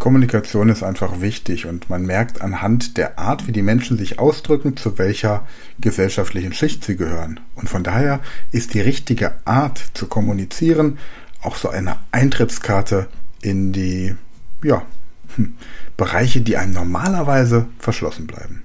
[0.00, 4.76] Kommunikation ist einfach wichtig und man merkt anhand der Art, wie die Menschen sich ausdrücken,
[4.76, 5.46] zu welcher
[5.78, 7.38] gesellschaftlichen Schicht sie gehören.
[7.54, 8.18] Und von daher
[8.50, 10.98] ist die richtige Art zu kommunizieren
[11.42, 13.08] auch so eine Eintrittskarte
[13.40, 14.14] in die
[14.62, 14.82] ja,
[15.36, 15.54] hm,
[15.96, 18.62] Bereiche, die einem normalerweise verschlossen bleiben.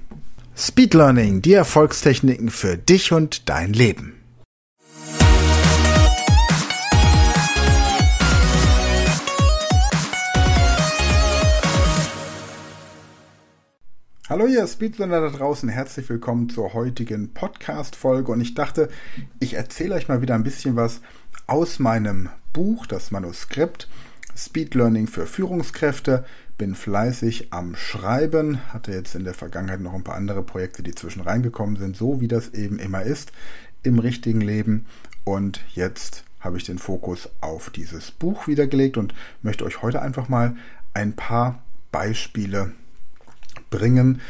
[0.56, 4.15] Speed Learning, die Erfolgstechniken für dich und dein Leben.
[14.28, 18.32] Hallo ihr Speedlearner da draußen, herzlich willkommen zur heutigen Podcast-Folge.
[18.32, 18.88] Und ich dachte,
[19.38, 21.00] ich erzähle euch mal wieder ein bisschen was
[21.46, 23.88] aus meinem Buch, das Manuskript
[24.36, 26.24] Speed Learning für Führungskräfte.
[26.58, 30.96] Bin fleißig am Schreiben, hatte jetzt in der Vergangenheit noch ein paar andere Projekte, die
[30.96, 33.30] zwischen reingekommen sind, so wie das eben immer ist
[33.84, 34.86] im richtigen Leben.
[35.22, 40.28] Und jetzt habe ich den Fokus auf dieses Buch wiedergelegt und möchte euch heute einfach
[40.28, 40.56] mal
[40.94, 41.62] ein paar
[41.92, 42.72] Beispiele
[43.76, 44.22] bringen,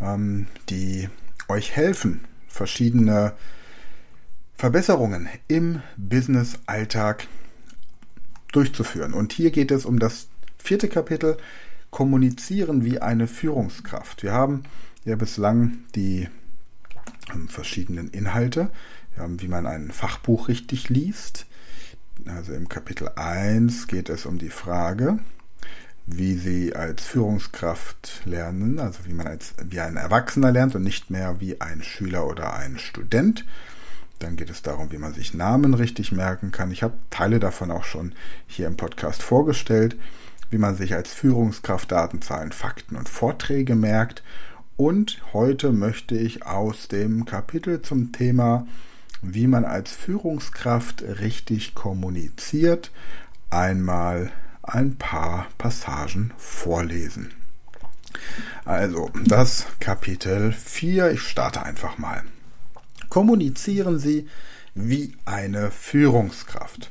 [0.00, 1.08] ähm, die
[1.48, 3.34] euch helfen, verschiedene
[4.56, 7.28] Verbesserungen im Business-Alltag
[8.52, 9.12] durchzuführen.
[9.12, 11.36] Und hier geht es um das vierte Kapitel,
[11.90, 14.22] Kommunizieren wie eine Führungskraft.
[14.22, 14.64] Wir haben
[15.04, 16.28] ja bislang die
[17.32, 18.70] ähm, verschiedenen Inhalte,
[19.38, 21.46] wie man ein Fachbuch richtig liest.
[22.26, 25.20] Also im Kapitel 1 geht es um die Frage,
[26.06, 31.10] wie sie als Führungskraft lernen, also wie man als wie ein Erwachsener lernt und nicht
[31.10, 33.44] mehr wie ein Schüler oder ein Student.
[34.20, 36.70] Dann geht es darum, wie man sich Namen richtig merken kann.
[36.70, 38.14] Ich habe Teile davon auch schon
[38.46, 39.96] hier im Podcast vorgestellt,
[40.48, 44.22] wie man sich als Führungskraft Datenzahlen, Fakten und Vorträge merkt.
[44.76, 48.66] Und heute möchte ich aus dem Kapitel zum Thema,
[49.22, 52.92] wie man als Führungskraft richtig kommuniziert,
[53.50, 54.30] einmal
[54.66, 57.32] ein paar Passagen vorlesen.
[58.64, 62.22] Also, das Kapitel 4, ich starte einfach mal.
[63.08, 64.28] Kommunizieren Sie
[64.74, 66.90] wie eine Führungskraft.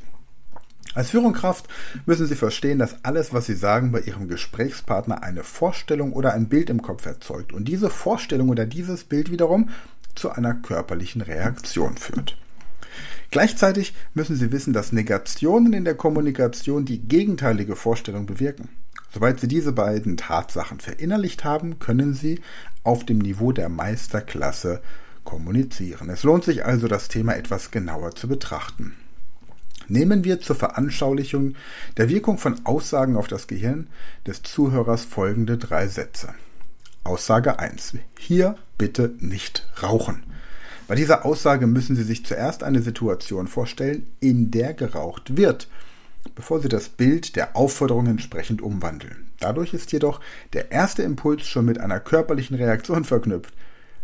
[0.94, 1.68] Als Führungskraft
[2.06, 6.48] müssen Sie verstehen, dass alles, was Sie sagen, bei Ihrem Gesprächspartner eine Vorstellung oder ein
[6.48, 9.70] Bild im Kopf erzeugt und diese Vorstellung oder dieses Bild wiederum
[10.16, 12.38] zu einer körperlichen Reaktion führt.
[13.32, 18.70] Gleichzeitig müssen Sie wissen, dass Negationen in der Kommunikation die gegenteilige Vorstellung bewirken.
[19.12, 22.42] Sobald Sie diese beiden Tatsachen verinnerlicht haben, können Sie
[22.84, 24.82] auf dem Niveau der Meisterklasse
[25.24, 26.10] kommunizieren.
[26.10, 28.94] Es lohnt sich also, das Thema etwas genauer zu betrachten.
[29.88, 31.56] Nehmen wir zur Veranschaulichung
[31.98, 33.88] der Wirkung von Aussagen auf das Gehirn
[34.26, 36.34] des Zuhörers folgende drei Sätze.
[37.04, 37.94] Aussage 1.
[38.18, 40.24] Hier bitte nicht rauchen.
[40.88, 45.68] Bei dieser Aussage müssen Sie sich zuerst eine Situation vorstellen, in der geraucht wird,
[46.36, 49.32] bevor Sie das Bild der Aufforderung entsprechend umwandeln.
[49.40, 50.20] Dadurch ist jedoch
[50.54, 53.54] der erste Impuls schon mit einer körperlichen Reaktion verknüpft.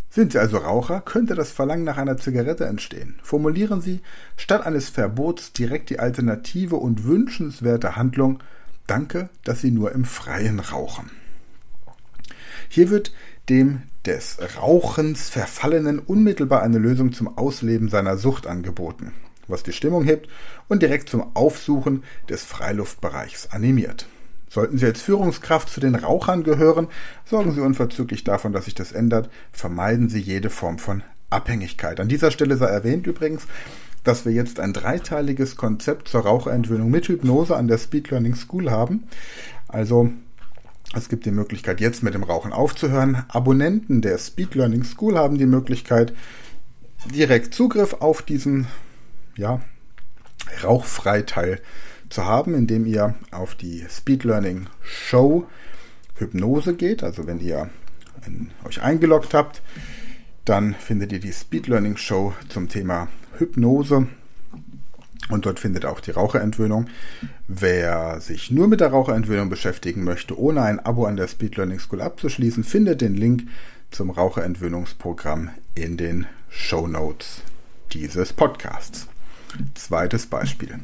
[0.10, 3.20] Sind Sie also Raucher, könnte das Verlangen nach einer Zigarette entstehen.
[3.22, 4.02] Formulieren Sie
[4.36, 8.40] statt eines Verbots direkt die alternative und wünschenswerte Handlung
[8.88, 11.12] Danke, dass Sie nur im Freien rauchen.
[12.68, 13.14] Hier wird
[13.50, 19.14] dem des Rauchens Verfallenen unmittelbar eine Lösung zum Ausleben seiner Sucht angeboten,
[19.48, 20.28] was die Stimmung hebt
[20.68, 24.08] und direkt zum Aufsuchen des Freiluftbereichs animiert.
[24.50, 26.88] Sollten Sie als Führungskraft zu den Rauchern gehören,
[27.26, 29.30] sorgen Sie unverzüglich davon, dass sich das ändert.
[29.54, 32.02] Vermeiden Sie jede Form von Abhängigkeit.
[32.02, 33.48] An dieser Stelle sei erwähnt übrigens,
[34.04, 38.72] dass wir jetzt ein dreiteiliges Konzept zur Raucherentwöhnung mit Hypnose an der Speed Learning School
[38.72, 39.04] haben.
[39.68, 40.12] Also
[40.94, 43.24] es gibt die Möglichkeit, jetzt mit dem Rauchen aufzuhören.
[43.30, 46.14] Abonnenten der Speed Learning School haben die Möglichkeit,
[47.14, 48.68] direkt Zugriff auf diesen
[49.38, 49.62] ja,
[50.64, 51.62] Rauchfreiteil
[52.10, 55.48] zu haben, indem ihr auf die Speed Learning Show
[56.16, 57.04] Hypnose geht.
[57.04, 57.70] Also wenn ihr
[58.28, 59.62] in, euch eingeloggt habt,
[60.44, 64.08] dann findet ihr die Speed Learning Show zum Thema Hypnose
[65.30, 66.88] und dort findet auch die Raucherentwöhnung.
[67.48, 71.80] Wer sich nur mit der Raucherentwöhnung beschäftigen möchte, ohne ein Abo an der Speed Learning
[71.80, 73.48] School abzuschließen, findet den Link
[73.92, 77.42] zum Raucherentwöhnungsprogramm in den Show Notes
[77.94, 79.08] dieses Podcasts.
[79.76, 80.80] Zweites Beispiel.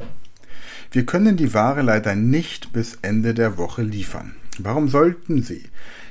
[0.91, 4.35] Wir können die Ware leider nicht bis Ende der Woche liefern.
[4.59, 5.63] Warum sollten Sie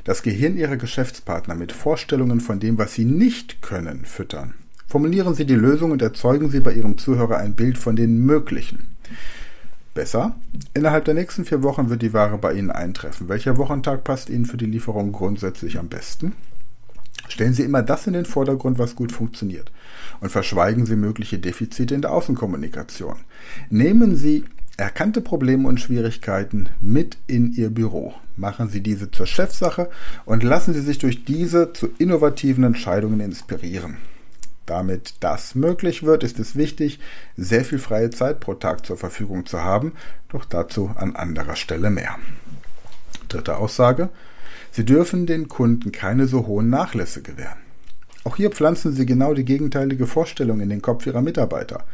[0.05, 4.55] das Gehirn Ihrer Geschäftspartner mit Vorstellungen von dem, was Sie nicht können, füttern?
[4.89, 8.97] Formulieren Sie die Lösung und erzeugen Sie bei Ihrem Zuhörer ein Bild von den Möglichen.
[9.95, 10.37] Besser,
[10.75, 13.29] innerhalb der nächsten vier Wochen wird die Ware bei Ihnen eintreffen.
[13.29, 16.35] Welcher Wochentag passt Ihnen für die Lieferung grundsätzlich am besten?
[17.29, 19.73] Stellen Sie immer das in den Vordergrund, was gut funktioniert.
[20.21, 23.17] Und verschweigen Sie mögliche Defizite in der Außenkommunikation.
[23.71, 24.45] Nehmen Sie
[24.77, 28.15] erkannte Probleme und Schwierigkeiten mit in Ihr Büro.
[28.37, 29.89] Machen Sie diese zur Chefsache
[30.27, 33.97] und lassen Sie sich durch diese zu innovativen Entscheidungen inspirieren.
[34.67, 36.99] Damit das möglich wird, ist es wichtig,
[37.37, 39.93] sehr viel freie Zeit pro Tag zur Verfügung zu haben,
[40.29, 42.17] doch dazu an anderer Stelle mehr.
[43.29, 44.09] Dritte Aussage.
[44.73, 47.59] Sie dürfen den Kunden keine so hohen Nachlässe gewähren.
[48.25, 51.85] Auch hier pflanzen Sie genau die gegenteilige Vorstellung in den Kopf Ihrer Mitarbeiter.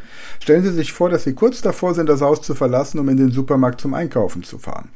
[0.40, 3.18] Stellen Sie sich vor, dass Sie kurz davor sind, das Haus zu verlassen, um in
[3.18, 4.88] den Supermarkt zum Einkaufen zu fahren.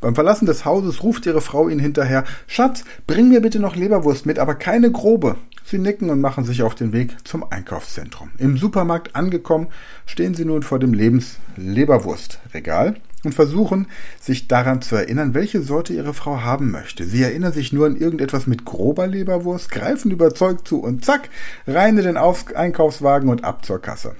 [0.00, 4.26] Beim Verlassen des Hauses ruft Ihre Frau Ihnen hinterher, Schatz, bring mir bitte noch Leberwurst
[4.26, 5.36] mit, aber keine grobe.
[5.64, 8.30] Sie nicken und machen sich auf den Weg zum Einkaufszentrum.
[8.38, 9.68] Im Supermarkt angekommen,
[10.06, 13.86] stehen Sie nun vor dem Lebensleberwurstregal und versuchen,
[14.20, 17.04] sich daran zu erinnern, welche Sorte Ihre Frau haben möchte.
[17.04, 21.28] Sie erinnern sich nur an irgendetwas mit grober Leberwurst, greifen überzeugt zu und zack,
[21.66, 24.16] rein in den Einkaufswagen und ab zur Kasse.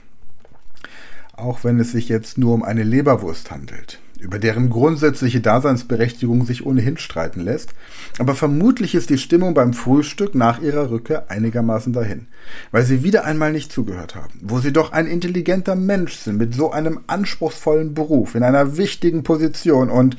[1.34, 6.64] Auch wenn es sich jetzt nur um eine Leberwurst handelt über deren grundsätzliche Daseinsberechtigung sich
[6.64, 7.74] ohnehin streiten lässt,
[8.18, 12.28] aber vermutlich ist die Stimmung beim Frühstück nach ihrer Rückkehr einigermaßen dahin,
[12.70, 16.54] weil sie wieder einmal nicht zugehört haben, wo sie doch ein intelligenter Mensch sind mit
[16.54, 20.16] so einem anspruchsvollen Beruf in einer wichtigen Position und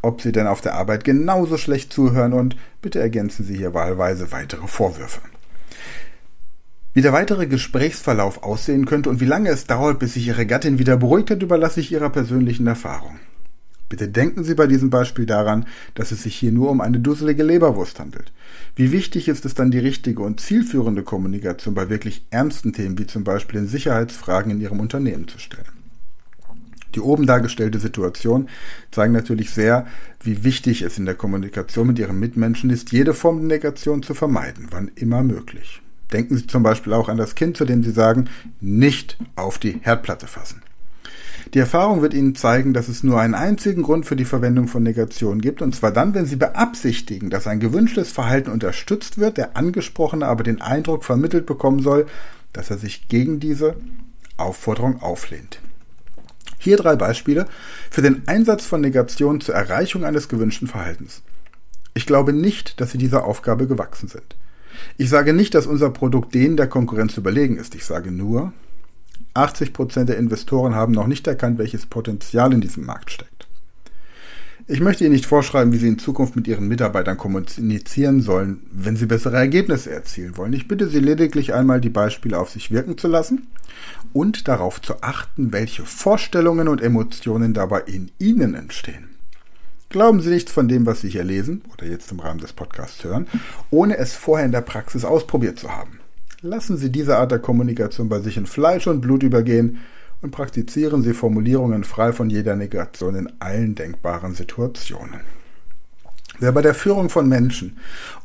[0.00, 4.32] ob sie denn auf der Arbeit genauso schlecht zuhören und bitte ergänzen Sie hier wahlweise
[4.32, 5.20] weitere Vorwürfe.
[6.94, 10.78] Wie der weitere Gesprächsverlauf aussehen könnte und wie lange es dauert, bis sich Ihre Gattin
[10.78, 13.18] wieder beruhigt hat, überlasse ich Ihrer persönlichen Erfahrung.
[13.88, 17.42] Bitte denken Sie bei diesem Beispiel daran, dass es sich hier nur um eine dusselige
[17.42, 18.32] Leberwurst handelt.
[18.76, 23.08] Wie wichtig ist es dann, die richtige und zielführende Kommunikation bei wirklich ernsten Themen wie
[23.08, 25.66] zum Beispiel in Sicherheitsfragen in Ihrem Unternehmen zu stellen?
[26.94, 28.48] Die oben dargestellte Situation
[28.92, 29.84] zeigen natürlich sehr,
[30.22, 34.14] wie wichtig es in der Kommunikation mit Ihren Mitmenschen ist, jede Form der Negation zu
[34.14, 35.82] vermeiden, wann immer möglich.
[36.12, 38.28] Denken Sie zum Beispiel auch an das Kind, zu dem Sie sagen,
[38.60, 40.62] nicht auf die Herdplatte fassen.
[41.52, 44.82] Die Erfahrung wird Ihnen zeigen, dass es nur einen einzigen Grund für die Verwendung von
[44.82, 49.56] Negationen gibt, und zwar dann, wenn Sie beabsichtigen, dass ein gewünschtes Verhalten unterstützt wird, der
[49.56, 52.06] Angesprochene aber den Eindruck vermittelt bekommen soll,
[52.52, 53.76] dass er sich gegen diese
[54.36, 55.60] Aufforderung auflehnt.
[56.58, 57.46] Hier drei Beispiele
[57.90, 61.22] für den Einsatz von Negationen zur Erreichung eines gewünschten Verhaltens.
[61.92, 64.34] Ich glaube nicht, dass Sie dieser Aufgabe gewachsen sind.
[64.96, 67.74] Ich sage nicht, dass unser Produkt denen der Konkurrenz überlegen ist.
[67.74, 68.52] Ich sage nur,
[69.34, 73.48] 80% der Investoren haben noch nicht erkannt, welches Potenzial in diesem Markt steckt.
[74.66, 78.96] Ich möchte Ihnen nicht vorschreiben, wie Sie in Zukunft mit Ihren Mitarbeitern kommunizieren sollen, wenn
[78.96, 80.54] Sie bessere Ergebnisse erzielen wollen.
[80.54, 83.48] Ich bitte Sie lediglich einmal, die Beispiele auf sich wirken zu lassen
[84.14, 89.13] und darauf zu achten, welche Vorstellungen und Emotionen dabei in Ihnen entstehen.
[89.94, 93.04] Glauben Sie nichts von dem, was Sie hier lesen oder jetzt im Rahmen des Podcasts
[93.04, 93.28] hören,
[93.70, 96.00] ohne es vorher in der Praxis ausprobiert zu haben.
[96.40, 99.78] Lassen Sie diese Art der Kommunikation bei sich in Fleisch und Blut übergehen
[100.20, 105.20] und praktizieren Sie Formulierungen frei von jeder Negation in allen denkbaren Situationen.
[106.40, 107.76] Wer bei der Führung von Menschen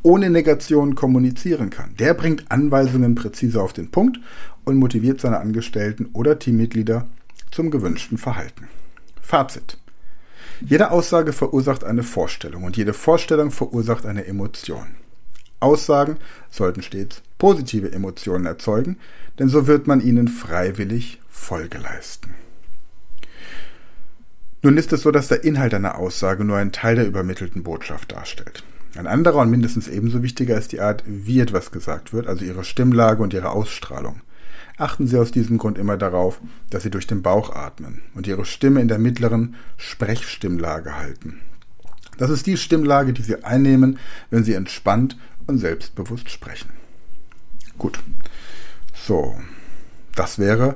[0.01, 4.19] ohne Negation kommunizieren kann, der bringt Anweisungen präzise auf den Punkt
[4.65, 7.07] und motiviert seine Angestellten oder Teammitglieder
[7.51, 8.69] zum gewünschten Verhalten.
[9.21, 9.77] Fazit.
[10.61, 14.87] Jede Aussage verursacht eine Vorstellung und jede Vorstellung verursacht eine Emotion.
[15.61, 16.17] Aussagen
[16.49, 18.97] sollten stets positive Emotionen erzeugen,
[19.39, 22.35] denn so wird man ihnen freiwillig Folge leisten.
[24.61, 28.11] Nun ist es so, dass der Inhalt einer Aussage nur einen Teil der übermittelten Botschaft
[28.11, 28.63] darstellt.
[28.97, 32.65] Ein anderer und mindestens ebenso wichtiger ist die Art, wie etwas gesagt wird, also ihre
[32.65, 34.21] Stimmlage und ihre Ausstrahlung
[34.79, 38.45] achten Sie aus diesem Grund immer darauf, dass Sie durch den Bauch atmen und Ihre
[38.45, 41.41] Stimme in der mittleren Sprechstimmlage halten.
[42.17, 45.17] Das ist die Stimmlage, die Sie einnehmen, wenn Sie entspannt
[45.47, 46.71] und selbstbewusst sprechen.
[47.77, 47.99] Gut.
[48.93, 49.39] So,
[50.15, 50.75] das wäre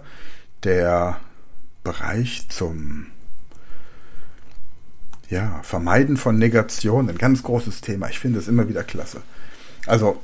[0.63, 1.19] der
[1.83, 3.07] Bereich zum
[5.29, 7.09] ja, Vermeiden von Negationen.
[7.09, 8.09] Ein ganz großes Thema.
[8.09, 9.21] Ich finde es immer wieder klasse.
[9.85, 10.21] Also,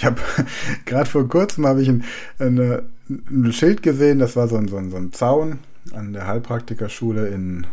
[0.00, 0.20] ich habe
[0.86, 2.04] gerade vor kurzem habe ich ein,
[2.38, 5.58] eine, ein Schild gesehen, das war so ein, so ein, so ein Zaun
[5.92, 7.66] an der Heilpraktikerschule in,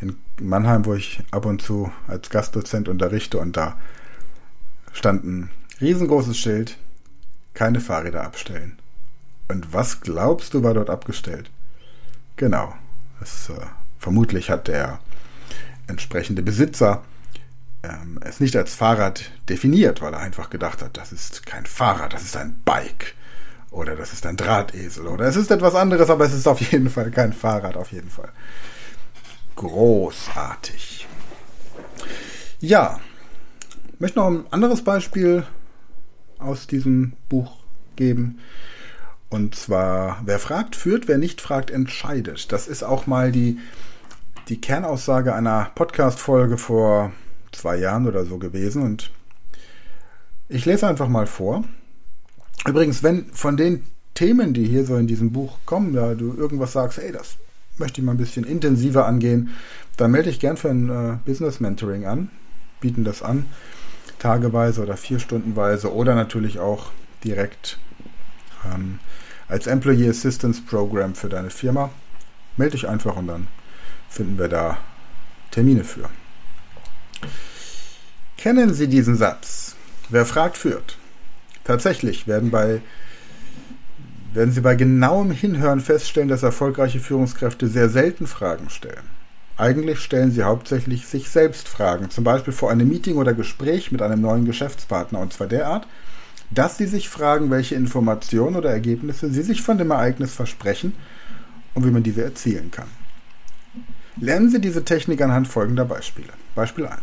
[0.00, 3.78] in Mannheim, wo ich ab und zu als Gastdozent unterrichte und da
[4.92, 6.76] stand ein riesengroßes Schild,
[7.54, 8.76] keine Fahrräder abstellen.
[9.46, 11.50] Und was glaubst du, war dort abgestellt?
[12.34, 12.74] Genau.
[13.20, 13.66] Das, äh,
[14.00, 14.98] vermutlich hat der
[15.86, 17.02] entsprechende Besitzer
[17.82, 22.12] ähm, es nicht als Fahrrad definiert, weil er einfach gedacht hat, das ist kein Fahrrad,
[22.12, 23.14] das ist ein Bike
[23.70, 26.90] oder das ist ein Drahtesel oder es ist etwas anderes, aber es ist auf jeden
[26.90, 28.30] Fall kein Fahrrad, auf jeden Fall.
[29.56, 31.06] Großartig.
[32.60, 33.00] Ja,
[33.92, 35.44] ich möchte noch ein anderes Beispiel
[36.38, 37.58] aus diesem Buch
[37.96, 38.38] geben.
[39.30, 42.50] Und zwar, wer fragt, führt, wer nicht fragt, entscheidet.
[42.50, 43.58] Das ist auch mal die,
[44.48, 47.12] die Kernaussage einer Podcast-Folge vor
[47.52, 48.82] zwei Jahren oder so gewesen.
[48.82, 49.10] Und
[50.48, 51.64] ich lese einfach mal vor.
[52.66, 56.72] Übrigens, wenn von den Themen, die hier so in diesem Buch kommen, da du irgendwas
[56.72, 57.36] sagst, ey, das
[57.76, 59.50] möchte ich mal ein bisschen intensiver angehen,
[59.96, 62.30] dann melde ich gern für ein äh, Business Mentoring an,
[62.80, 63.46] bieten das an,
[64.18, 66.90] tageweise oder vierstundenweise oder natürlich auch
[67.22, 67.78] direkt
[68.64, 68.98] ähm,
[69.48, 71.90] als Employee Assistance Program für deine Firma.
[72.56, 73.46] Melde dich einfach und dann
[74.08, 74.78] finden wir da
[75.50, 76.10] Termine für.
[78.36, 79.76] Kennen Sie diesen Satz?
[80.08, 80.96] Wer fragt, führt.
[81.64, 82.80] Tatsächlich werden, bei,
[84.32, 89.18] werden Sie bei genauem Hinhören feststellen, dass erfolgreiche Führungskräfte sehr selten Fragen stellen.
[89.58, 94.00] Eigentlich stellen sie hauptsächlich sich selbst Fragen, zum Beispiel vor einem Meeting oder Gespräch mit
[94.02, 95.88] einem neuen Geschäftspartner, und zwar derart,
[96.50, 100.94] dass sie sich fragen, welche Informationen oder Ergebnisse sie sich von dem Ereignis versprechen
[101.74, 102.86] und wie man diese erzielen kann.
[104.20, 106.32] Lernen Sie diese Technik anhand folgender Beispiele.
[106.58, 107.00] Beispiel 1.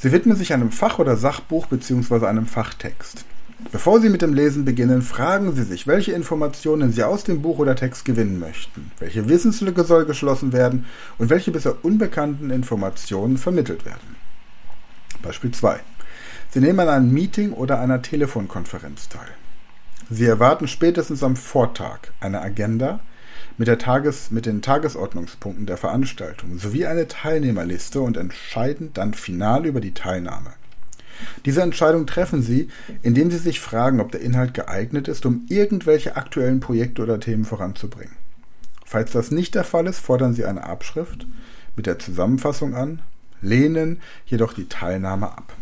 [0.00, 2.26] Sie widmen sich einem Fach- oder Sachbuch bzw.
[2.26, 3.24] einem Fachtext.
[3.70, 7.60] Bevor Sie mit dem Lesen beginnen, fragen Sie sich, welche Informationen Sie aus dem Buch
[7.60, 10.86] oder Text gewinnen möchten, welche Wissenslücke soll geschlossen werden
[11.18, 14.16] und welche bisher unbekannten Informationen vermittelt werden.
[15.22, 15.78] Beispiel 2.
[16.50, 19.30] Sie nehmen an einem Meeting oder einer Telefonkonferenz teil.
[20.10, 22.98] Sie erwarten spätestens am Vortag eine Agenda
[23.58, 29.66] mit, der Tages-, mit den Tagesordnungspunkten der Veranstaltung sowie eine Teilnehmerliste und entscheiden dann final
[29.66, 30.52] über die Teilnahme.
[31.44, 32.68] Diese Entscheidung treffen Sie,
[33.02, 37.44] indem Sie sich fragen, ob der Inhalt geeignet ist, um irgendwelche aktuellen Projekte oder Themen
[37.44, 38.14] voranzubringen.
[38.84, 41.26] Falls das nicht der Fall ist, fordern Sie eine Abschrift
[41.76, 43.02] mit der Zusammenfassung an,
[43.42, 45.52] lehnen jedoch die Teilnahme ab.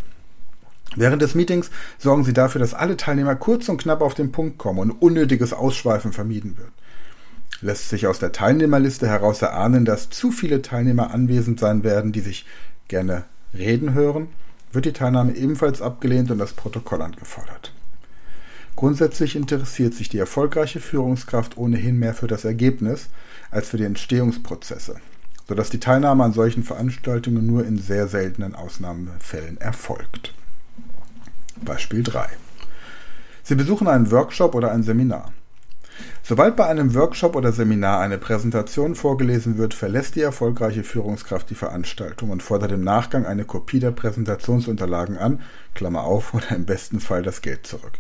[0.95, 4.59] Während des Meetings sorgen Sie dafür, dass alle Teilnehmer kurz und knapp auf den Punkt
[4.59, 6.73] kommen und unnötiges Ausschweifen vermieden wird.
[7.63, 12.21] Lässt sich aus der Teilnehmerliste heraus erahnen, dass zu viele Teilnehmer anwesend sein werden, die
[12.21, 12.45] sich
[12.89, 14.29] gerne reden hören,
[14.73, 17.73] wird die Teilnahme ebenfalls abgelehnt und das Protokoll angefordert.
[18.77, 23.09] Grundsätzlich interessiert sich die erfolgreiche Führungskraft ohnehin mehr für das Ergebnis
[23.51, 24.97] als für die Entstehungsprozesse,
[25.49, 30.35] sodass die Teilnahme an solchen Veranstaltungen nur in sehr seltenen Ausnahmefällen erfolgt.
[31.65, 32.29] Beispiel 3.
[33.45, 35.33] Sie besuchen einen Workshop oder ein Seminar.
[36.23, 41.55] Sobald bei einem Workshop oder Seminar eine Präsentation vorgelesen wird, verlässt die erfolgreiche Führungskraft die
[41.55, 45.41] Veranstaltung und fordert im Nachgang eine Kopie der Präsentationsunterlagen an,
[45.75, 47.93] Klammer auf, oder im besten Fall das Geld zurück.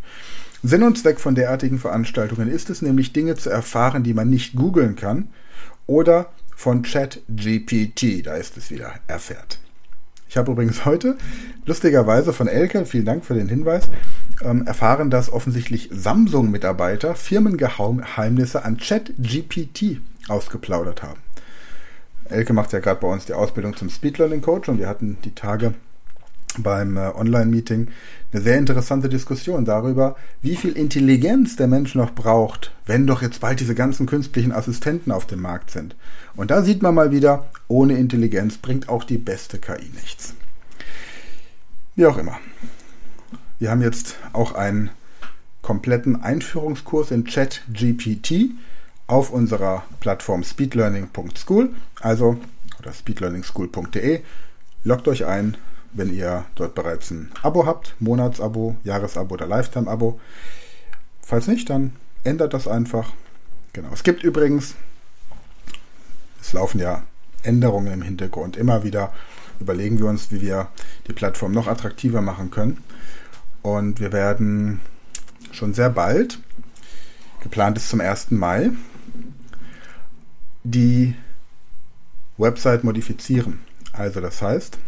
[0.62, 4.56] Sinn und Zweck von derartigen Veranstaltungen ist es nämlich, Dinge zu erfahren, die man nicht
[4.56, 5.28] googeln kann
[5.86, 9.60] oder von ChatGPT, da ist es wieder, erfährt.
[10.28, 11.16] Ich habe übrigens heute,
[11.66, 13.88] lustigerweise von Elke, vielen Dank für den Hinweis,
[14.42, 21.20] ähm, erfahren, dass offensichtlich Samsung-Mitarbeiter Firmengeheimnisse an ChatGPT ausgeplaudert haben.
[22.28, 25.18] Elke macht ja gerade bei uns die Ausbildung zum Speed Learning Coach und wir hatten
[25.24, 25.74] die Tage
[26.58, 27.88] beim äh, Online-Meeting
[28.32, 33.40] eine sehr interessante Diskussion darüber, wie viel Intelligenz der Mensch noch braucht, wenn doch jetzt
[33.40, 35.96] bald diese ganzen künstlichen Assistenten auf dem Markt sind.
[36.34, 40.34] Und da sieht man mal wieder, ohne Intelligenz bringt auch die beste KI nichts.
[41.94, 42.38] Wie auch immer.
[43.58, 44.90] Wir haben jetzt auch einen
[45.62, 48.50] kompletten Einführungskurs in ChatGPT
[49.06, 51.70] auf unserer Plattform speedlearning.school,
[52.00, 52.38] also
[52.78, 54.20] oder speedlearningschool.de.
[54.84, 55.56] Loggt euch ein,
[55.92, 60.20] wenn ihr dort bereits ein Abo habt, Monatsabo, Jahresabo oder Lifetime-Abo.
[61.22, 61.92] Falls nicht, dann
[62.24, 63.12] ändert das einfach.
[63.72, 63.88] Genau.
[63.92, 64.74] Es gibt übrigens,
[66.42, 67.04] es laufen ja
[67.42, 68.56] Änderungen im Hintergrund.
[68.56, 69.12] Immer wieder
[69.60, 70.68] überlegen wir uns, wie wir
[71.08, 72.84] die Plattform noch attraktiver machen können.
[73.66, 74.78] Und wir werden
[75.50, 76.38] schon sehr bald,
[77.40, 78.30] geplant ist zum 1.
[78.30, 78.70] Mai,
[80.62, 81.16] die
[82.36, 83.58] Website modifizieren.
[83.92, 84.78] Also das heißt,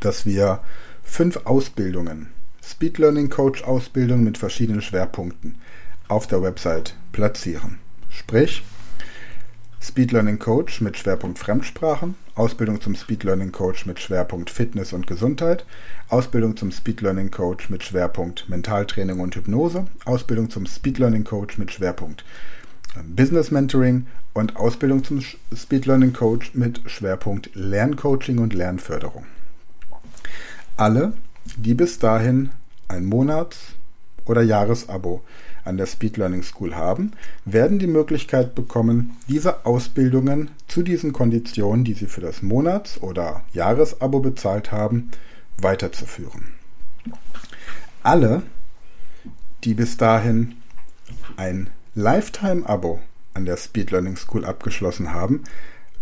[0.00, 0.60] dass wir
[1.02, 2.28] fünf Ausbildungen,
[2.62, 5.54] Speed Learning Coach Ausbildungen mit verschiedenen Schwerpunkten
[6.06, 7.78] auf der Website platzieren.
[8.10, 8.62] Sprich,
[9.80, 15.06] Speed Learning Coach mit Schwerpunkt Fremdsprachen, Ausbildung zum Speed Learning Coach mit Schwerpunkt Fitness und
[15.06, 15.66] Gesundheit,
[16.08, 21.58] Ausbildung zum Speed Learning Coach mit Schwerpunkt Mentaltraining und Hypnose, Ausbildung zum Speed Learning Coach
[21.58, 22.24] mit Schwerpunkt
[22.96, 24.06] ähm, Business Mentoring.
[24.32, 25.20] Und Ausbildung zum
[25.54, 29.26] Speed Learning Coach mit Schwerpunkt Lerncoaching und Lernförderung.
[30.78, 31.12] Alle,
[31.58, 32.48] die bis dahin
[32.88, 33.74] ein Monats-
[34.24, 35.22] oder Jahresabo
[35.64, 37.12] an der Speed Learning School haben,
[37.44, 43.42] werden die Möglichkeit bekommen, diese Ausbildungen zu diesen Konditionen, die sie für das Monats- oder
[43.52, 45.10] Jahresabo bezahlt haben,
[45.58, 46.54] weiterzuführen.
[48.02, 48.42] Alle,
[49.64, 50.56] die bis dahin
[51.36, 53.00] ein Lifetime-Abo
[53.34, 55.44] an der Speed Learning School abgeschlossen haben,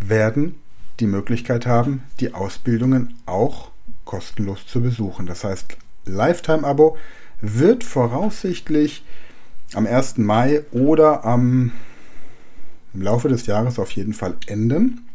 [0.00, 0.54] werden
[1.00, 3.70] die Möglichkeit haben, die Ausbildungen auch
[4.04, 5.26] kostenlos zu besuchen.
[5.26, 6.96] Das heißt, Lifetime-Abo
[7.40, 9.04] wird voraussichtlich
[9.74, 10.18] am 1.
[10.18, 11.72] Mai oder am,
[12.94, 15.06] im Laufe des Jahres auf jeden Fall enden.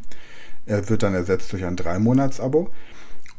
[0.66, 2.70] Er wird dann ersetzt durch ein 3-Monats-Abo.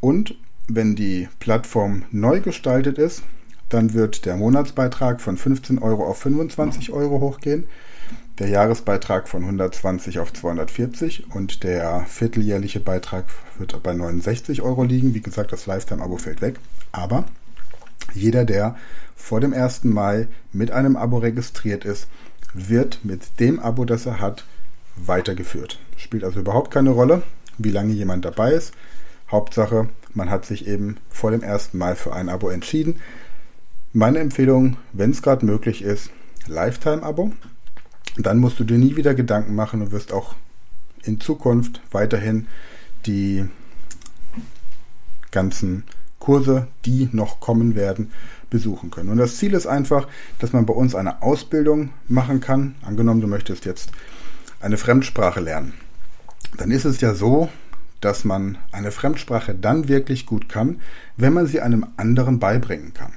[0.01, 0.37] Und
[0.69, 3.23] wenn die Plattform neu gestaltet ist,
[3.69, 7.67] dann wird der Monatsbeitrag von 15 Euro auf 25 Euro hochgehen
[8.39, 13.27] der Jahresbeitrag von 120 auf 240 und der vierteljährliche Beitrag
[13.59, 15.15] wird bei 69 Euro liegen.
[15.15, 16.57] Wie gesagt, das Lifetime-Abo fällt weg.
[16.91, 17.25] Aber
[18.15, 18.77] jeder, der
[19.17, 19.85] vor dem 1.
[19.85, 22.09] Mai mit einem Abo registriert ist,
[22.53, 24.45] wird mit dem Abo, das er hat,
[24.97, 25.79] weitergeführt.
[25.97, 27.23] Spielt also überhaupt keine Rolle,
[27.59, 28.73] wie lange jemand dabei ist.
[29.31, 31.75] Hauptsache, man hat sich eben vor dem 1.
[31.75, 33.01] Mai für ein Abo entschieden.
[33.93, 36.11] Meine Empfehlung, wenn es gerade möglich ist,
[36.47, 37.33] Lifetime-Abo
[38.17, 40.35] dann musst du dir nie wieder Gedanken machen und wirst auch
[41.03, 42.47] in Zukunft weiterhin
[43.07, 43.45] die
[45.31, 45.85] ganzen
[46.25, 48.11] Kurse, die noch kommen werden,
[48.49, 49.11] besuchen können.
[49.11, 52.77] Und das Ziel ist einfach, dass man bei uns eine Ausbildung machen kann.
[52.81, 53.91] Angenommen, du möchtest jetzt
[54.61, 55.75] eine Fremdsprache lernen.
[56.57, 57.51] Dann ist es ja so,
[58.01, 60.81] dass man eine Fremdsprache dann wirklich gut kann,
[61.19, 63.13] wenn man sie einem anderen beibringen kann.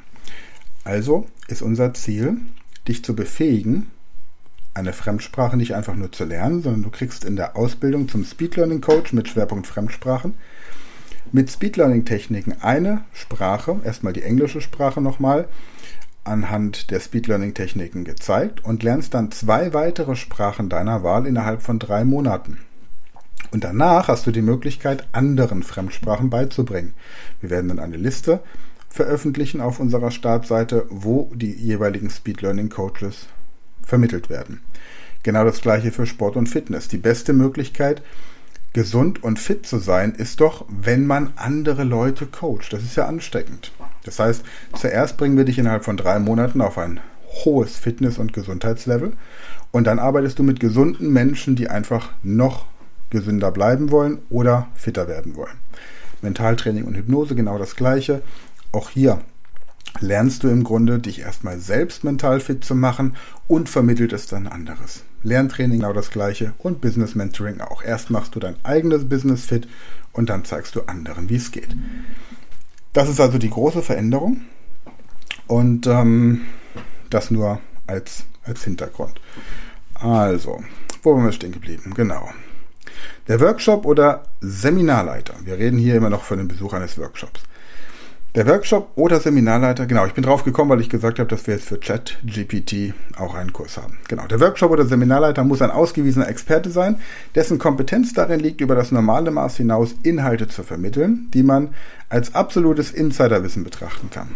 [0.83, 2.41] Also ist unser Ziel,
[2.89, 3.87] dich zu befähigen,
[4.73, 8.57] eine Fremdsprache nicht einfach nur zu lernen, sondern du kriegst in der Ausbildung zum Speed
[8.57, 10.33] Learning Coach mit Schwerpunkt Fremdsprachen
[11.33, 15.47] mit Speed Learning Techniken eine Sprache, erstmal die englische Sprache nochmal,
[16.23, 21.61] anhand der Speed Learning Techniken gezeigt und lernst dann zwei weitere Sprachen deiner Wahl innerhalb
[21.61, 22.59] von drei Monaten.
[23.51, 26.93] Und danach hast du die Möglichkeit, anderen Fremdsprachen beizubringen.
[27.39, 28.41] Wir werden dann eine Liste
[28.89, 33.27] veröffentlichen auf unserer Startseite, wo die jeweiligen Speed Learning Coaches
[33.83, 34.61] vermittelt werden.
[35.23, 36.87] Genau das gleiche für Sport und Fitness.
[36.87, 38.01] Die beste Möglichkeit,
[38.77, 42.71] gesund und fit zu sein, ist doch, wenn man andere Leute coacht.
[42.71, 43.71] Das ist ja ansteckend.
[44.03, 44.43] Das heißt,
[44.75, 46.99] zuerst bringen wir dich innerhalb von drei Monaten auf ein
[47.43, 49.13] hohes Fitness- und Gesundheitslevel
[49.71, 52.67] und dann arbeitest du mit gesunden Menschen, die einfach noch
[53.09, 55.57] gesünder bleiben wollen oder fitter werden wollen.
[56.21, 58.21] Mentaltraining und Hypnose genau das gleiche.
[58.71, 59.21] Auch hier
[60.01, 63.15] lernst du im Grunde, dich erstmal selbst mental fit zu machen
[63.47, 65.03] und vermittelt es dann anderes.
[65.27, 67.83] Lerntraining genau das gleiche und Business Mentoring auch.
[67.83, 69.67] Erst machst du dein eigenes Business fit
[70.13, 71.75] und dann zeigst du anderen, wie es geht.
[72.93, 74.41] Das ist also die große Veränderung
[75.47, 76.41] und ähm,
[77.09, 79.19] das nur als, als Hintergrund.
[79.93, 80.63] Also,
[81.03, 81.93] wo waren wir stehen geblieben?
[81.95, 82.29] Genau.
[83.27, 85.35] Der Workshop oder Seminarleiter.
[85.43, 87.41] Wir reden hier immer noch von dem Besuch eines Workshops.
[88.37, 91.55] Der Workshop oder Seminarleiter, genau, ich bin drauf gekommen, weil ich gesagt habe, dass wir
[91.55, 93.97] jetzt für Chat GPT auch einen Kurs haben.
[94.07, 96.97] Genau, der Workshop oder Seminarleiter muss ein ausgewiesener Experte sein,
[97.33, 101.69] dessen Kompetenz darin liegt, über das normale Maß hinaus Inhalte zu vermitteln, die man
[102.09, 104.27] als absolutes Insiderwissen betrachten kann.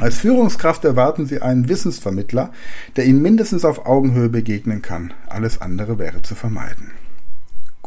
[0.00, 2.50] Als Führungskraft erwarten Sie einen Wissensvermittler,
[2.96, 5.12] der Ihnen mindestens auf Augenhöhe begegnen kann.
[5.28, 6.92] Alles andere wäre zu vermeiden.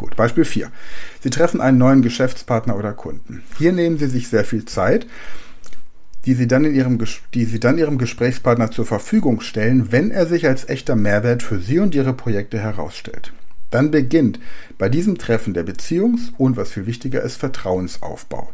[0.02, 0.72] Gut, Beispiel 4.
[1.20, 3.44] Sie treffen einen neuen Geschäftspartner oder Kunden.
[3.60, 5.06] Hier nehmen Sie sich sehr viel Zeit,
[6.26, 6.98] die Sie, dann in Ihrem,
[7.36, 11.60] die Sie dann Ihrem Gesprächspartner zur Verfügung stellen, wenn er sich als echter Mehrwert für
[11.60, 13.32] Sie und Ihre Projekte herausstellt.
[13.70, 14.40] Dann beginnt
[14.80, 18.50] bei diesem Treffen der Beziehungs- und, was viel wichtiger ist, Vertrauensaufbau.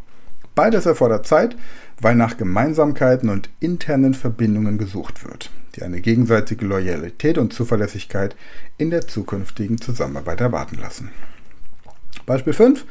[0.54, 1.56] Beides erfordert Zeit,
[1.98, 8.36] weil nach Gemeinsamkeiten und internen Verbindungen gesucht wird, die eine gegenseitige Loyalität und Zuverlässigkeit
[8.76, 11.10] in der zukünftigen Zusammenarbeit erwarten lassen.
[12.28, 12.84] Beispiel 5.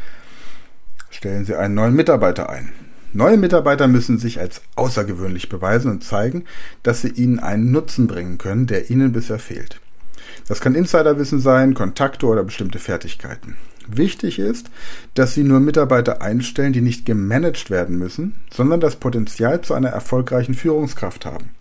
[1.12, 2.74] Stellen Sie einen neuen Mitarbeiter ein.
[3.14, 6.46] Neue Mitarbeiter müssen sich als außergewöhnlich beweisen und zeigen,
[6.82, 9.80] dass sie Ihnen einen Nutzen bringen können, der Ihnen bisher fehlt.
[10.48, 13.56] Das kann Insiderwissen sein, Kontakte oder bestimmte Fertigkeiten.
[13.88, 14.72] Wichtig ist,
[15.14, 19.90] dass Sie nur Mitarbeiter einstellen, die nicht gemanagt werden müssen, sondern das Potenzial zu einer
[19.90, 21.52] erfolgreichen Führungskraft haben.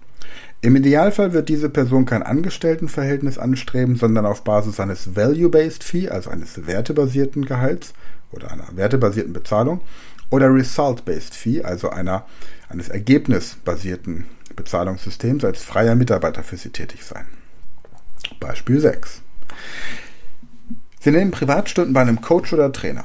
[0.62, 6.31] Im Idealfall wird diese Person kein Angestelltenverhältnis anstreben, sondern auf Basis eines Value-Based Fee, also
[6.31, 7.92] eines wertebasierten Gehalts
[8.33, 9.81] oder einer wertebasierten Bezahlung,
[10.31, 12.27] oder Result-Based Fee, also einer,
[12.69, 14.25] eines ergebnisbasierten
[14.57, 17.27] Bezahlungssystems als freier Mitarbeiter für Sie tätig sein.
[18.40, 19.23] Beispiel 6.
[21.01, 23.05] Sie nehmen Privatstunden bei einem Coach oder Trainer.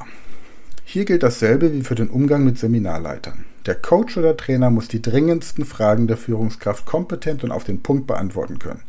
[0.84, 3.44] Hier gilt dasselbe wie für den Umgang mit Seminarleitern.
[3.66, 8.08] Der Coach oder Trainer muss die dringendsten Fragen der Führungskraft kompetent und auf den Punkt
[8.08, 8.82] beantworten können.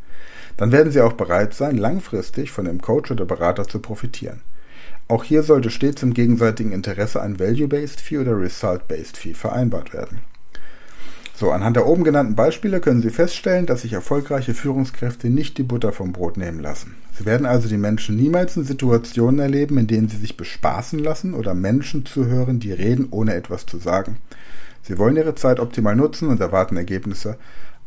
[0.57, 4.41] Dann werden Sie auch bereit sein, langfristig von dem Coach oder Berater zu profitieren.
[5.07, 10.21] Auch hier sollte stets im gegenseitigen Interesse ein Value-Based Fee oder Result-Based Fee vereinbart werden.
[11.35, 15.63] So, anhand der oben genannten Beispiele können Sie feststellen, dass sich erfolgreiche Führungskräfte nicht die
[15.63, 16.95] Butter vom Brot nehmen lassen.
[17.17, 21.33] Sie werden also die Menschen niemals in Situationen erleben, in denen sie sich bespaßen lassen
[21.33, 24.17] oder Menschen zuhören, die reden, ohne etwas zu sagen.
[24.83, 27.37] Sie wollen ihre Zeit optimal nutzen und erwarten Ergebnisse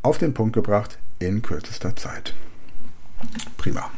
[0.03, 2.35] auf den Punkt gebracht in kürzester Zeit.
[3.57, 3.91] Prima.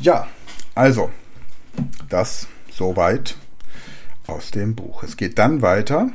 [0.00, 0.28] Ja,
[0.74, 1.10] also,
[2.08, 3.36] das soweit
[4.26, 5.02] aus dem Buch.
[5.02, 6.10] Es geht dann weiter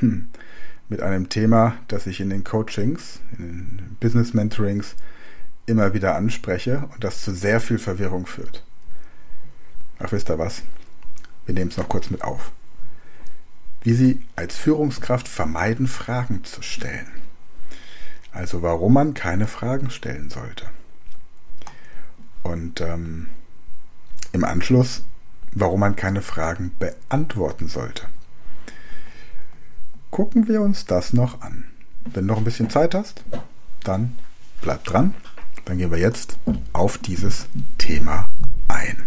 [0.00, 0.28] hm,
[0.88, 4.96] mit einem Thema, das ich in den Coachings, in den Business Mentorings
[5.66, 8.64] immer wieder anspreche und das zu sehr viel Verwirrung führt.
[9.98, 10.62] Ach, wisst ihr was?
[11.46, 12.50] Wir nehmen es noch kurz mit auf.
[13.82, 17.06] Wie Sie als Führungskraft vermeiden, Fragen zu stellen.
[18.32, 20.66] Also warum man keine Fragen stellen sollte.
[22.42, 23.28] Und ähm,
[24.32, 25.02] im Anschluss,
[25.52, 28.06] warum man keine Fragen beantworten sollte.
[30.10, 31.64] Gucken wir uns das noch an.
[32.04, 33.24] Wenn du noch ein bisschen Zeit hast,
[33.84, 34.16] dann
[34.60, 35.14] bleib dran.
[35.64, 36.36] Dann gehen wir jetzt
[36.72, 37.46] auf dieses
[37.78, 38.28] Thema
[38.68, 39.06] ein.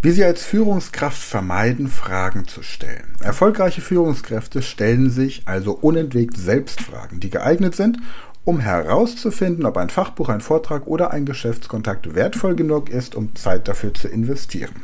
[0.00, 3.16] Wie Sie als Führungskraft vermeiden, Fragen zu stellen.
[3.20, 7.98] Erfolgreiche Führungskräfte stellen sich also unentwegt selbst Fragen, die geeignet sind,
[8.44, 13.66] um herauszufinden, ob ein Fachbuch, ein Vortrag oder ein Geschäftskontakt wertvoll genug ist, um Zeit
[13.66, 14.82] dafür zu investieren.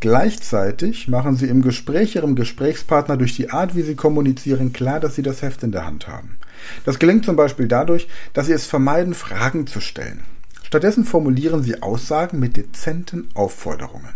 [0.00, 5.14] Gleichzeitig machen Sie im Gespräch Ihrem Gesprächspartner durch die Art, wie Sie kommunizieren, klar, dass
[5.14, 6.38] Sie das Heft in der Hand haben.
[6.86, 10.24] Das gelingt zum Beispiel dadurch, dass Sie es vermeiden, Fragen zu stellen.
[10.72, 14.14] Stattdessen formulieren Sie Aussagen mit dezenten Aufforderungen.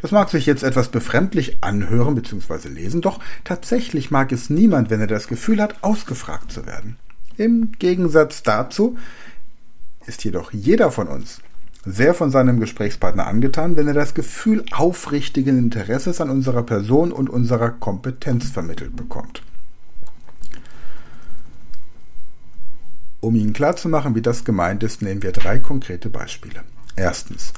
[0.00, 2.70] Das mag sich jetzt etwas befremdlich anhören bzw.
[2.70, 6.96] lesen, doch tatsächlich mag es niemand, wenn er das Gefühl hat, ausgefragt zu werden.
[7.36, 8.98] Im Gegensatz dazu
[10.04, 11.38] ist jedoch jeder von uns
[11.84, 17.30] sehr von seinem Gesprächspartner angetan, wenn er das Gefühl aufrichtigen Interesses an unserer Person und
[17.30, 19.44] unserer Kompetenz vermittelt bekommt.
[23.22, 26.62] Um Ihnen klarzumachen, wie das gemeint ist, nehmen wir drei konkrete Beispiele.
[26.96, 27.52] Erstens.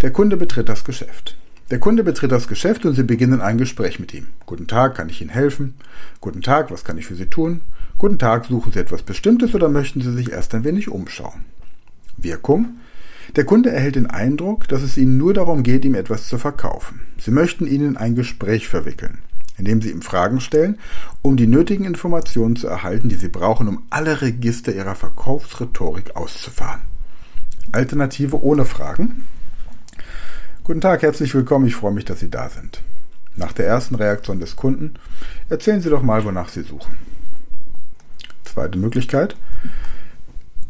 [0.00, 1.36] Der Kunde betritt das Geschäft.
[1.72, 4.28] Der Kunde betritt das Geschäft und Sie beginnen ein Gespräch mit ihm.
[4.46, 5.74] Guten Tag, kann ich Ihnen helfen?
[6.20, 7.62] Guten Tag, was kann ich für Sie tun?
[7.98, 11.44] Guten Tag, suchen Sie etwas Bestimmtes oder möchten Sie sich erst ein wenig umschauen?
[12.16, 12.76] Wirkung?
[13.34, 17.00] Der Kunde erhält den Eindruck, dass es Ihnen nur darum geht, ihm etwas zu verkaufen.
[17.18, 19.18] Sie möchten ihn in ein Gespräch verwickeln,
[19.62, 20.78] indem Sie ihm Fragen stellen,
[21.22, 26.82] um die nötigen Informationen zu erhalten, die Sie brauchen, um alle Register Ihrer Verkaufsrhetorik auszufahren.
[27.70, 29.24] Alternative ohne Fragen?
[30.64, 32.82] Guten Tag, herzlich willkommen, ich freue mich, dass Sie da sind.
[33.36, 34.94] Nach der ersten Reaktion des Kunden
[35.48, 36.98] erzählen Sie doch mal, wonach Sie suchen.
[38.42, 39.36] Zweite Möglichkeit.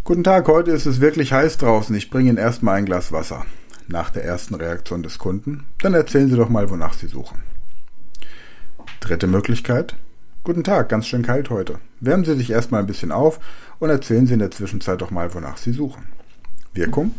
[0.04, 1.96] Guten Tag, heute ist es wirklich heiß draußen.
[1.96, 3.46] Ich bringe Ihnen erstmal ein Glas Wasser.
[3.88, 5.64] Nach der ersten Reaktion des Kunden.
[5.80, 7.51] Dann erzählen Sie doch mal, wonach Sie suchen.
[9.02, 9.96] Dritte Möglichkeit.
[10.44, 11.80] Guten Tag, ganz schön kalt heute.
[11.98, 13.40] Wärmen Sie sich erstmal ein bisschen auf
[13.80, 16.04] und erzählen Sie in der Zwischenzeit doch mal, wonach Sie suchen.
[16.72, 17.12] Wirkung?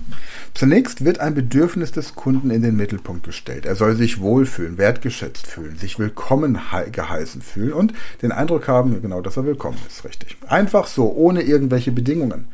[0.53, 3.65] Zunächst wird ein Bedürfnis des Kunden in den Mittelpunkt gestellt.
[3.65, 6.57] Er soll sich wohlfühlen, wertgeschätzt fühlen, sich willkommen
[6.89, 10.37] geheißen fühlen und den Eindruck haben, genau, dass er willkommen ist, richtig.
[10.47, 12.47] Einfach so, ohne irgendwelche Bedingungen.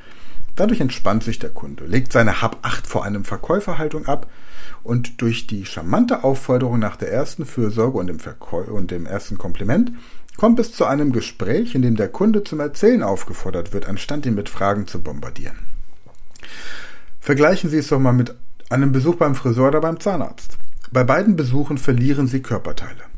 [0.56, 4.30] Dadurch entspannt sich der Kunde, legt seine Hab-Acht vor einem Verkäuferhaltung ab
[4.84, 9.38] und durch die charmante Aufforderung nach der ersten Fürsorge und dem, Verkäu und dem ersten
[9.38, 9.92] Kompliment
[10.38, 14.36] kommt es zu einem Gespräch, in dem der Kunde zum Erzählen aufgefordert wird, anstatt ihn
[14.36, 15.58] mit Fragen zu bombardieren.
[17.20, 18.34] Vergleichen Sie es doch mal mit
[18.70, 20.58] einem Besuch beim Friseur oder beim Zahnarzt.
[20.92, 23.09] Bei beiden Besuchen verlieren Sie Körperteile.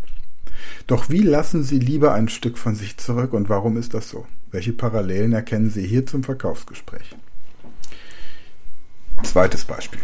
[0.87, 4.25] Doch wie lassen Sie lieber ein Stück von sich zurück und warum ist das so?
[4.51, 7.15] Welche Parallelen erkennen Sie hier zum Verkaufsgespräch?
[9.23, 10.01] Zweites Beispiel.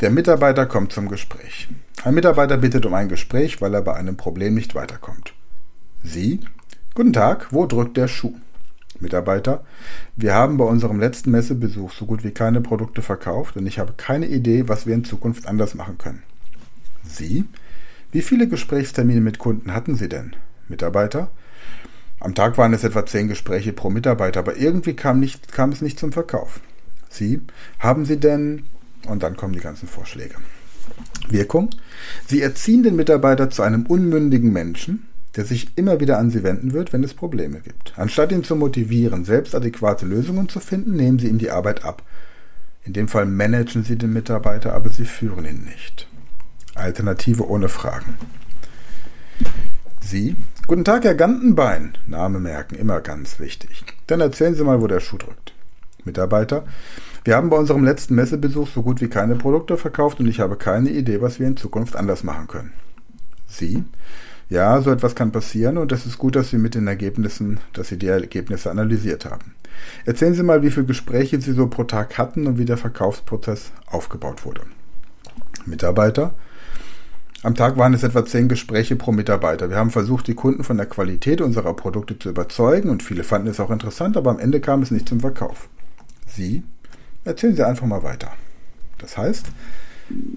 [0.00, 1.68] Der Mitarbeiter kommt zum Gespräch.
[2.04, 5.34] Ein Mitarbeiter bittet um ein Gespräch, weil er bei einem Problem nicht weiterkommt.
[6.02, 6.40] Sie?
[6.94, 8.34] Guten Tag, wo drückt der Schuh?
[9.00, 9.64] Mitarbeiter.
[10.16, 13.94] Wir haben bei unserem letzten Messebesuch so gut wie keine Produkte verkauft und ich habe
[13.96, 16.22] keine Idee, was wir in Zukunft anders machen können.
[17.04, 17.44] Sie?
[18.12, 20.34] Wie viele Gesprächstermine mit Kunden hatten Sie denn?
[20.68, 21.30] Mitarbeiter?
[22.18, 25.80] Am Tag waren es etwa zehn Gespräche pro Mitarbeiter, aber irgendwie kam, nicht, kam es
[25.80, 26.60] nicht zum Verkauf.
[27.08, 27.40] Sie?
[27.78, 28.64] Haben Sie denn?
[29.06, 30.34] Und dann kommen die ganzen Vorschläge.
[31.28, 31.70] Wirkung?
[32.26, 36.72] Sie erziehen den Mitarbeiter zu einem unmündigen Menschen, der sich immer wieder an Sie wenden
[36.72, 37.94] wird, wenn es Probleme gibt.
[37.96, 42.02] Anstatt ihn zu motivieren, selbst adäquate Lösungen zu finden, nehmen Sie ihm die Arbeit ab.
[42.84, 46.08] In dem Fall managen Sie den Mitarbeiter, aber Sie führen ihn nicht.
[46.80, 48.16] Alternative ohne Fragen.
[50.00, 50.36] Sie.
[50.66, 51.96] Guten Tag, Herr Gantenbein.
[52.06, 53.84] Name merken, immer ganz wichtig.
[54.06, 55.54] Dann erzählen Sie mal, wo der Schuh drückt.
[56.04, 56.64] Mitarbeiter.
[57.24, 60.56] Wir haben bei unserem letzten Messebesuch so gut wie keine Produkte verkauft und ich habe
[60.56, 62.72] keine Idee, was wir in Zukunft anders machen können.
[63.46, 63.84] Sie.
[64.48, 67.88] Ja, so etwas kann passieren und es ist gut, dass Sie mit den Ergebnissen, dass
[67.88, 69.54] Sie die Ergebnisse analysiert haben.
[70.06, 73.70] Erzählen Sie mal, wie viele Gespräche Sie so pro Tag hatten und wie der Verkaufsprozess
[73.86, 74.62] aufgebaut wurde.
[75.66, 76.34] Mitarbeiter.
[77.42, 79.70] Am Tag waren es etwa zehn Gespräche pro Mitarbeiter.
[79.70, 83.48] Wir haben versucht, die Kunden von der Qualität unserer Produkte zu überzeugen und viele fanden
[83.48, 85.70] es auch interessant, aber am Ende kam es nicht zum Verkauf.
[86.26, 86.62] Sie?
[87.24, 88.30] Erzählen Sie einfach mal weiter.
[88.98, 89.46] Das heißt,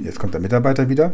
[0.01, 1.13] jetzt kommt der Mitarbeiter wieder.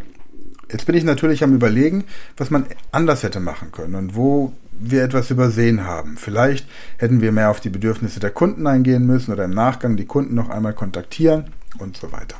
[0.71, 2.04] Jetzt bin ich natürlich am Überlegen,
[2.38, 6.17] was man anders hätte machen können und wo wir etwas übersehen haben.
[6.17, 10.06] Vielleicht hätten wir mehr auf die Bedürfnisse der Kunden eingehen müssen oder im Nachgang die
[10.06, 11.45] Kunden noch einmal kontaktieren
[11.80, 12.36] und so weiter.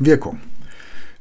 [0.00, 0.40] Wirkung.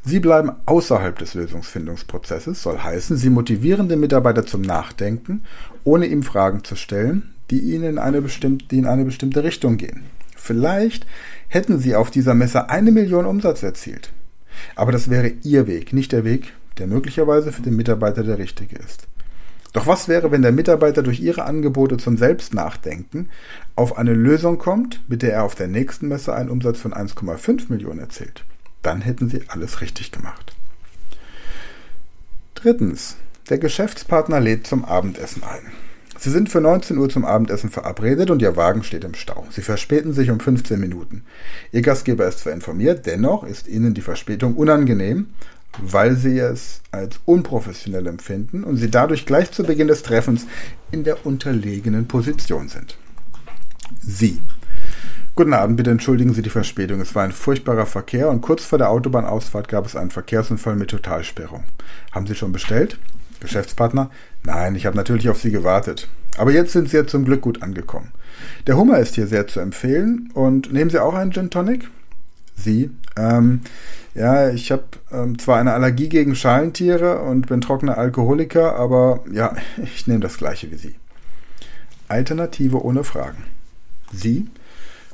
[0.03, 5.43] Sie bleiben außerhalb des Lösungsfindungsprozesses, soll heißen, Sie motivieren den Mitarbeiter zum Nachdenken,
[5.83, 9.77] ohne ihm Fragen zu stellen, die, ihn in eine bestimmte, die in eine bestimmte Richtung
[9.77, 10.03] gehen.
[10.35, 11.05] Vielleicht
[11.49, 14.11] hätten Sie auf dieser Messe eine Million Umsatz erzielt.
[14.75, 18.77] Aber das wäre Ihr Weg, nicht der Weg, der möglicherweise für den Mitarbeiter der richtige
[18.77, 19.07] ist.
[19.73, 23.29] Doch was wäre, wenn der Mitarbeiter durch Ihre Angebote zum Selbstnachdenken
[23.75, 27.65] auf eine Lösung kommt, mit der er auf der nächsten Messe einen Umsatz von 1,5
[27.69, 28.45] Millionen erzielt?
[28.81, 30.53] Dann hätten Sie alles richtig gemacht.
[32.55, 33.17] Drittens.
[33.49, 35.71] Der Geschäftspartner lädt zum Abendessen ein.
[36.19, 39.45] Sie sind für 19 Uhr zum Abendessen verabredet und Ihr Wagen steht im Stau.
[39.51, 41.23] Sie verspäten sich um 15 Minuten.
[41.71, 45.27] Ihr Gastgeber ist zwar informiert, dennoch ist Ihnen die Verspätung unangenehm,
[45.79, 50.47] weil Sie es als unprofessionell empfinden und Sie dadurch gleich zu Beginn des Treffens
[50.91, 52.97] in der unterlegenen Position sind.
[54.01, 54.41] Sie
[55.37, 56.99] Guten Abend, bitte entschuldigen Sie die Verspätung.
[56.99, 60.89] Es war ein furchtbarer Verkehr und kurz vor der Autobahnausfahrt gab es einen Verkehrsunfall mit
[60.89, 61.63] Totalsperrung.
[62.11, 62.97] Haben Sie schon bestellt?
[63.39, 64.09] Geschäftspartner?
[64.43, 66.09] Nein, ich habe natürlich auf Sie gewartet.
[66.39, 68.13] Aber jetzt sind Sie ja zum Glück gut angekommen.
[68.65, 71.87] Der Hummer ist hier sehr zu empfehlen und nehmen Sie auch einen Gin Tonic?
[72.55, 72.89] Sie?
[73.15, 73.61] Ähm,
[74.15, 79.55] ja, ich habe ähm, zwar eine Allergie gegen Schalentiere und bin trockener Alkoholiker, aber ja,
[79.83, 80.95] ich nehme das gleiche wie Sie.
[82.07, 83.43] Alternative ohne Fragen.
[84.11, 84.47] Sie?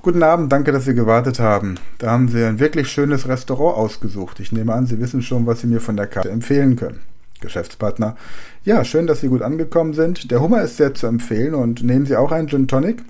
[0.03, 1.75] Guten Abend, danke, dass Sie gewartet haben.
[1.97, 4.41] Da haben Sie ein wirklich schönes Restaurant ausgesucht.
[4.41, 6.99] Ich nehme an, Sie wissen schon, was Sie mir von der Karte empfehlen können.
[7.39, 8.17] Geschäftspartner.
[8.65, 10.29] Ja, schön, dass Sie gut angekommen sind.
[10.29, 13.01] Der Hummer ist sehr zu empfehlen und nehmen Sie auch einen Gin Tonic?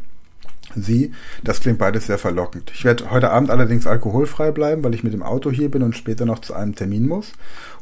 [0.75, 2.69] Sie, das klingt beides sehr verlockend.
[2.75, 5.97] Ich werde heute Abend allerdings alkoholfrei bleiben, weil ich mit dem Auto hier bin und
[5.97, 7.31] später noch zu einem Termin muss.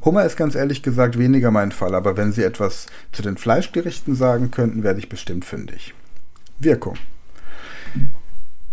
[0.05, 4.15] Hummer ist ganz ehrlich gesagt weniger mein Fall, aber wenn Sie etwas zu den Fleischgerichten
[4.15, 5.93] sagen könnten, werde ich bestimmt fündig.
[6.59, 6.95] Wirkung.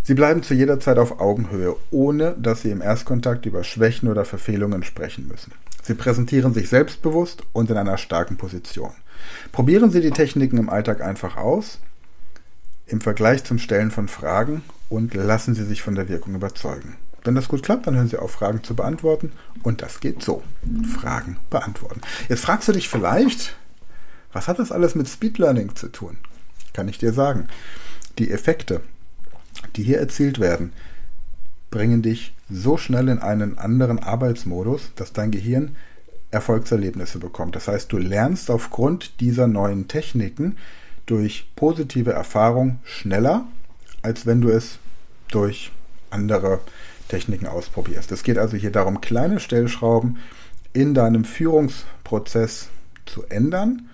[0.09, 4.25] Sie bleiben zu jeder Zeit auf Augenhöhe, ohne dass Sie im Erstkontakt über Schwächen oder
[4.25, 5.53] Verfehlungen sprechen müssen.
[5.83, 8.93] Sie präsentieren sich selbstbewusst und in einer starken Position.
[9.53, 11.79] Probieren Sie die Techniken im Alltag einfach aus,
[12.87, 16.97] im Vergleich zum Stellen von Fragen und lassen Sie sich von der Wirkung überzeugen.
[17.23, 19.33] Wenn das gut klappt, dann hören Sie auf, Fragen zu beantworten.
[19.63, 20.43] Und das geht so.
[20.99, 22.01] Fragen beantworten.
[22.31, 23.57] Jetzt fragst du dich vielleicht,
[24.33, 26.17] was hat das alles mit Speed Learning zu tun?
[26.73, 27.47] Kann ich dir sagen.
[28.17, 28.81] Die Effekte,
[29.77, 30.73] die hier erzielt werden,
[31.71, 35.77] bringen dich so schnell in einen anderen Arbeitsmodus, dass dein Gehirn
[36.31, 37.57] Erfolgserlebnisse bekommt.
[37.57, 40.57] Das heißt, du lernst aufgrund dieser neuen Techniken
[41.07, 43.47] durch positive Erfahrung schneller,
[44.03, 44.79] als wenn du es
[45.31, 45.73] durch
[46.11, 46.61] andere
[47.09, 48.13] Techniken ausprobierst.
[48.13, 50.19] Es geht also hier darum, kleine Stellschrauben
[50.73, 52.69] in deinem Führungsprozess
[53.07, 53.89] zu ändern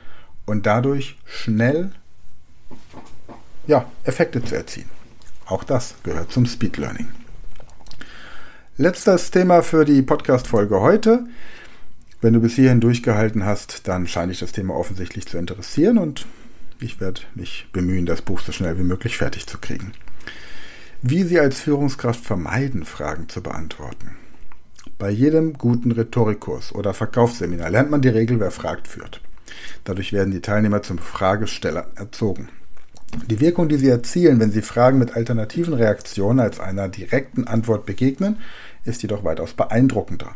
[0.45, 1.93] und dadurch schnell
[3.67, 4.91] ja, Effekte zu erzielen.
[5.47, 7.09] Auch das gehört zum Speed Learning.
[8.79, 11.27] Letztes Thema für die Podcast-Folge heute.
[12.23, 16.25] Wenn du bis hierhin durchgehalten hast, dann scheint dich das Thema offensichtlich zu interessieren und
[16.81, 19.93] ich werde mich bemühen, das Buch so schnell wie möglich fertig zu kriegen.
[21.03, 24.17] Wie Sie als Führungskraft vermeiden, Fragen zu beantworten.
[24.99, 29.21] Bei jedem guten Rhetorikkurs oder Verkaufsseminar lernt man die Regel, wer fragt, führt.
[29.85, 32.49] Dadurch werden die Teilnehmer zum Fragesteller erzogen.
[33.27, 37.87] Die Wirkung, die sie erzielen, wenn sie Fragen mit alternativen Reaktionen als einer direkten Antwort
[37.87, 38.39] begegnen,
[38.85, 40.35] ist jedoch weitaus beeindruckender.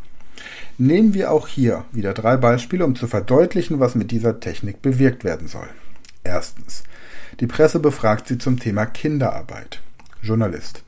[0.78, 5.24] Nehmen wir auch hier wieder drei Beispiele, um zu verdeutlichen, was mit dieser Technik bewirkt
[5.24, 5.68] werden soll.
[6.24, 6.84] Erstens.
[7.40, 9.82] Die Presse befragt sie zum Thema Kinderarbeit.
[10.22, 10.82] Journalist.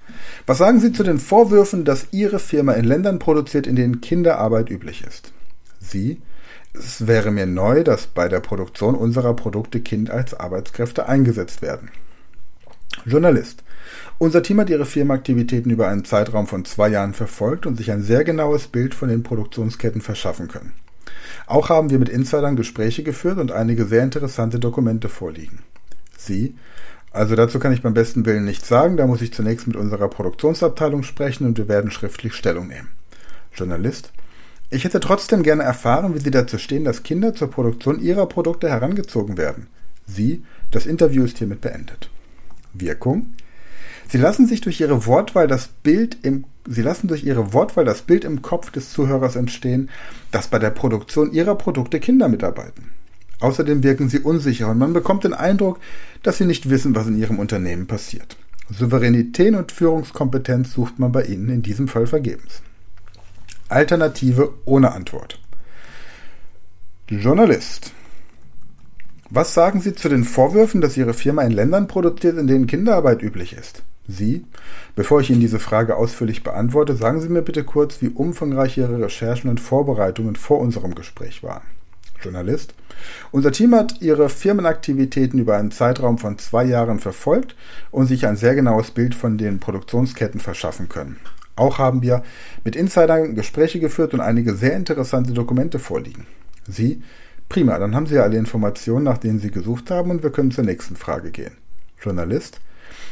[0.46, 4.70] Was sagen Sie zu den Vorwürfen, dass Ihre Firma in Ländern produziert, in denen Kinderarbeit
[4.70, 5.32] üblich ist?
[5.80, 6.20] Sie.
[6.72, 11.90] Es wäre mir neu, dass bei der Produktion unserer Produkte Kind als Arbeitskräfte eingesetzt werden.
[13.04, 13.64] Journalist.
[14.18, 18.02] Unser Team hat Ihre Firmenaktivitäten über einen Zeitraum von zwei Jahren verfolgt und sich ein
[18.02, 20.72] sehr genaues Bild von den Produktionsketten verschaffen können.
[21.46, 25.60] Auch haben wir mit Insidern Gespräche geführt und einige sehr interessante Dokumente vorliegen.
[26.16, 26.54] Sie?
[27.10, 30.08] Also dazu kann ich beim besten Willen nichts sagen, da muss ich zunächst mit unserer
[30.08, 32.88] Produktionsabteilung sprechen und wir werden schriftlich Stellung nehmen.
[33.52, 34.12] Journalist?
[34.70, 38.68] Ich hätte trotzdem gerne erfahren, wie Sie dazu stehen, dass Kinder zur Produktion ihrer Produkte
[38.68, 39.66] herangezogen werden.
[40.06, 42.08] Sie, das Interview ist hiermit beendet.
[42.72, 43.34] Wirkung?
[44.08, 48.02] Sie lassen sich durch ihre Wortwahl das Bild im Sie lassen durch ihre Wortwahl das
[48.02, 49.88] Bild im Kopf des Zuhörers entstehen,
[50.30, 52.90] dass bei der Produktion ihrer Produkte Kinder mitarbeiten.
[53.40, 55.80] Außerdem wirken sie unsicher und man bekommt den Eindruck,
[56.22, 58.36] dass sie nicht wissen, was in ihrem Unternehmen passiert.
[58.68, 62.62] Souveränität und Führungskompetenz sucht man bei ihnen in diesem Fall vergebens.
[63.70, 65.38] Alternative ohne Antwort.
[67.08, 67.92] Journalist.
[69.30, 73.22] Was sagen Sie zu den Vorwürfen, dass Ihre Firma in Ländern produziert, in denen Kinderarbeit
[73.22, 73.84] üblich ist?
[74.08, 74.44] Sie?
[74.96, 79.00] Bevor ich Ihnen diese Frage ausführlich beantworte, sagen Sie mir bitte kurz, wie umfangreich Ihre
[79.00, 81.62] Recherchen und Vorbereitungen vor unserem Gespräch waren.
[82.20, 82.74] Journalist.
[83.30, 87.54] Unser Team hat Ihre Firmenaktivitäten über einen Zeitraum von zwei Jahren verfolgt
[87.92, 91.20] und sich ein sehr genaues Bild von den Produktionsketten verschaffen können.
[91.60, 92.22] Auch haben wir
[92.64, 96.26] mit Insidern Gespräche geführt und einige sehr interessante Dokumente vorliegen.
[96.66, 97.02] Sie?
[97.50, 100.64] Prima, dann haben Sie alle Informationen, nach denen Sie gesucht haben und wir können zur
[100.64, 101.52] nächsten Frage gehen.
[102.00, 102.60] Journalist?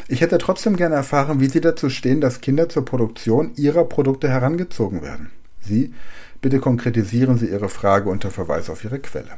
[0.09, 4.31] Ich hätte trotzdem gerne erfahren, wie Sie dazu stehen, dass Kinder zur Produktion ihrer Produkte
[4.31, 5.31] herangezogen werden.
[5.61, 5.93] Sie?
[6.41, 9.33] Bitte konkretisieren Sie Ihre Frage unter Verweis auf Ihre Quelle.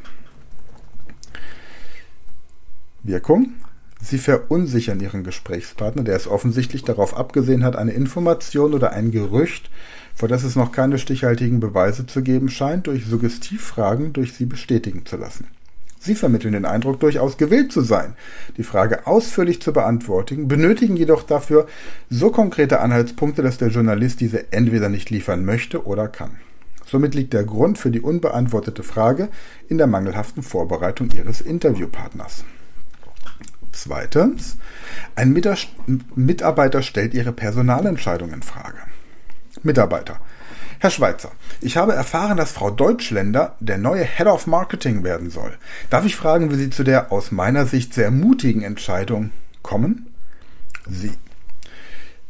[3.02, 3.54] Wirkung?
[4.02, 9.70] Sie verunsichern Ihren Gesprächspartner, der es offensichtlich darauf abgesehen hat, eine Information oder ein Gerücht,
[10.14, 15.04] vor das es noch keine stichhaltigen Beweise zu geben scheint, durch Suggestivfragen durch Sie bestätigen
[15.04, 15.46] zu lassen.
[16.02, 18.14] Sie vermitteln den Eindruck, durchaus gewillt zu sein,
[18.56, 21.66] die Frage ausführlich zu beantworten, benötigen jedoch dafür
[22.08, 26.30] so konkrete Anhaltspunkte, dass der Journalist diese entweder nicht liefern möchte oder kann.
[26.86, 29.28] Somit liegt der Grund für die unbeantwortete Frage
[29.68, 32.44] in der mangelhaften Vorbereitung Ihres Interviewpartners.
[33.72, 34.56] Zweitens,
[35.14, 35.32] ein
[36.14, 38.78] Mitarbeiter stellt Ihre Personalentscheidung in Frage.
[39.62, 40.20] Mitarbeiter.
[40.78, 45.52] Herr Schweizer, ich habe erfahren, dass Frau Deutschländer der neue Head of Marketing werden soll.
[45.90, 49.30] Darf ich fragen, wie Sie zu der aus meiner Sicht sehr mutigen Entscheidung
[49.62, 50.06] kommen?
[50.88, 51.12] Sie.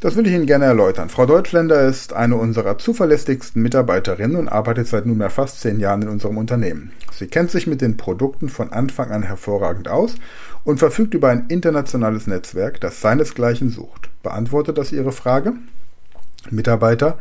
[0.01, 1.11] Das will ich Ihnen gerne erläutern.
[1.11, 6.09] Frau Deutschländer ist eine unserer zuverlässigsten Mitarbeiterinnen und arbeitet seit nunmehr fast zehn Jahren in
[6.09, 6.91] unserem Unternehmen.
[7.13, 10.15] Sie kennt sich mit den Produkten von Anfang an hervorragend aus
[10.65, 14.11] und verfügt über ein internationales Netzwerk, das seinesgleichen sucht.
[14.23, 15.55] Beantwortet das Ihre Frage?
[16.51, 17.19] Mitarbeiter,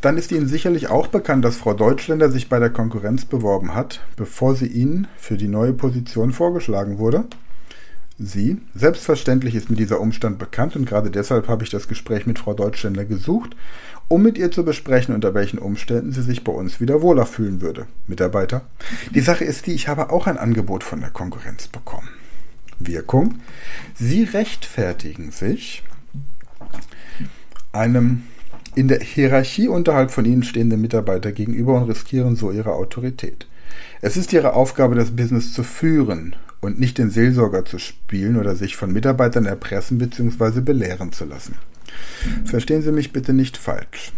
[0.00, 4.00] dann ist Ihnen sicherlich auch bekannt, dass Frau Deutschländer sich bei der Konkurrenz beworben hat,
[4.16, 7.24] bevor sie Ihnen für die neue Position vorgeschlagen wurde.
[8.18, 8.60] Sie.
[8.74, 12.54] Selbstverständlich ist mir dieser Umstand bekannt und gerade deshalb habe ich das Gespräch mit Frau
[12.54, 13.56] Deutschländer gesucht,
[14.08, 17.60] um mit ihr zu besprechen, unter welchen Umständen sie sich bei uns wieder wohler fühlen
[17.60, 17.86] würde.
[18.06, 18.62] Mitarbeiter.
[19.14, 22.08] Die Sache ist die, ich habe auch ein Angebot von der Konkurrenz bekommen.
[22.78, 23.36] Wirkung.
[23.94, 25.82] Sie rechtfertigen sich
[27.72, 28.22] einem
[28.74, 33.46] in der Hierarchie unterhalb von ihnen stehenden Mitarbeiter gegenüber und riskieren so ihre Autorität.
[34.02, 38.56] Es ist ihre Aufgabe, das Business zu führen und nicht den Seelsorger zu spielen oder
[38.56, 40.60] sich von Mitarbeitern erpressen bzw.
[40.60, 41.56] belehren zu lassen.
[42.44, 44.12] Verstehen Sie mich bitte nicht falsch.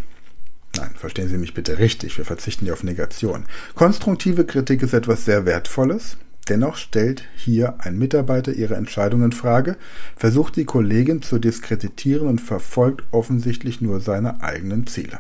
[0.76, 3.44] Nein, verstehen Sie mich bitte richtig, wir verzichten hier auf Negation.
[3.74, 6.16] Konstruktive Kritik ist etwas sehr Wertvolles.
[6.48, 9.76] Dennoch stellt hier ein Mitarbeiter ihre Entscheidung in Frage,
[10.16, 15.18] versucht die Kollegin zu diskreditieren und verfolgt offensichtlich nur seine eigenen Ziele.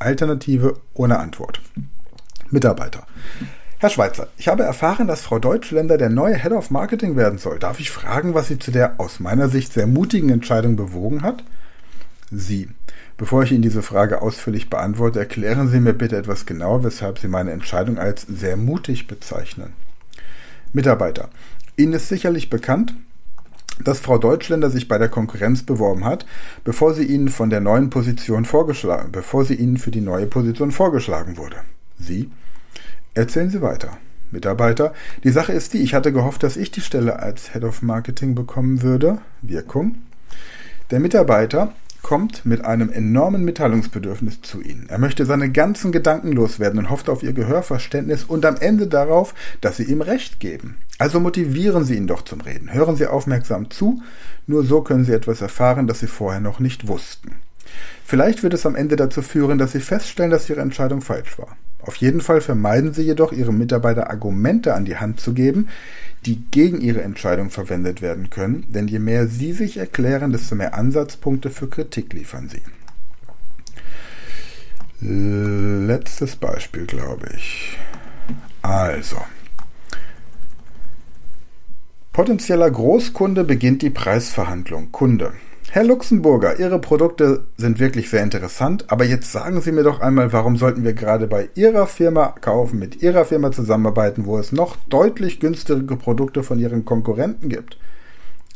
[0.00, 1.60] Alternative ohne Antwort.
[2.50, 3.06] Mitarbeiter.
[3.78, 7.60] Herr Schweizer, ich habe erfahren, dass Frau Deutschländer der neue Head of Marketing werden soll.
[7.60, 11.44] Darf ich fragen, was Sie zu der aus meiner Sicht sehr mutigen Entscheidung bewogen hat?
[12.32, 12.68] Sie.
[13.16, 17.28] Bevor ich Ihnen diese Frage ausführlich beantworte, erklären Sie mir bitte etwas genauer, weshalb Sie
[17.28, 19.72] meine Entscheidung als sehr mutig bezeichnen.
[20.72, 21.28] Mitarbeiter.
[21.76, 22.94] Ihnen ist sicherlich bekannt,
[23.82, 26.26] dass Frau Deutschländer sich bei der Konkurrenz beworben hat,
[26.64, 30.72] bevor sie Ihnen von der neuen Position vorgeschlagen, bevor sie Ihnen für die neue Position
[30.72, 31.58] vorgeschlagen wurde.
[31.98, 32.30] Sie
[33.18, 33.98] Erzählen Sie weiter.
[34.30, 37.82] Mitarbeiter, die Sache ist die, ich hatte gehofft, dass ich die Stelle als Head of
[37.82, 39.18] Marketing bekommen würde.
[39.42, 39.96] Wirkung.
[40.92, 41.72] Der Mitarbeiter
[42.08, 44.86] kommt mit einem enormen Mitteilungsbedürfnis zu Ihnen.
[44.88, 49.34] Er möchte seine ganzen Gedanken loswerden und hofft auf Ihr Gehörverständnis und am Ende darauf,
[49.60, 50.78] dass Sie ihm Recht geben.
[50.96, 52.72] Also motivieren Sie ihn doch zum Reden.
[52.72, 54.00] Hören Sie aufmerksam zu,
[54.46, 57.32] nur so können Sie etwas erfahren, das Sie vorher noch nicht wussten.
[58.06, 61.58] Vielleicht wird es am Ende dazu führen, dass Sie feststellen, dass Ihre Entscheidung falsch war.
[61.88, 65.68] Auf jeden Fall vermeiden Sie jedoch, Ihrem Mitarbeiter Argumente an die Hand zu geben,
[66.26, 70.74] die gegen Ihre Entscheidung verwendet werden können, denn je mehr Sie sich erklären, desto mehr
[70.74, 72.60] Ansatzpunkte für Kritik liefern Sie.
[75.00, 77.78] Letztes Beispiel, glaube ich.
[78.60, 79.16] Also.
[82.12, 84.92] Potenzieller Großkunde beginnt die Preisverhandlung.
[84.92, 85.32] Kunde.
[85.70, 90.32] Herr Luxemburger, Ihre Produkte sind wirklich sehr interessant, aber jetzt sagen Sie mir doch einmal,
[90.32, 94.76] warum sollten wir gerade bei Ihrer Firma kaufen, mit Ihrer Firma zusammenarbeiten, wo es noch
[94.88, 97.76] deutlich günstigere Produkte von Ihren Konkurrenten gibt?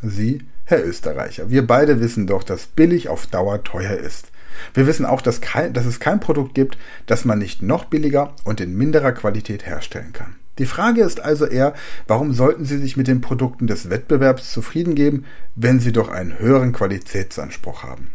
[0.01, 4.29] Sie, Herr Österreicher, wir beide wissen doch, dass billig auf Dauer teuer ist.
[4.73, 8.33] Wir wissen auch, dass, kein, dass es kein Produkt gibt, das man nicht noch billiger
[8.45, 10.37] und in minderer Qualität herstellen kann.
[10.59, 11.73] Die Frage ist also eher,
[12.07, 15.25] warum sollten Sie sich mit den Produkten des Wettbewerbs zufrieden geben,
[15.57, 18.11] wenn Sie doch einen höheren Qualitätsanspruch haben?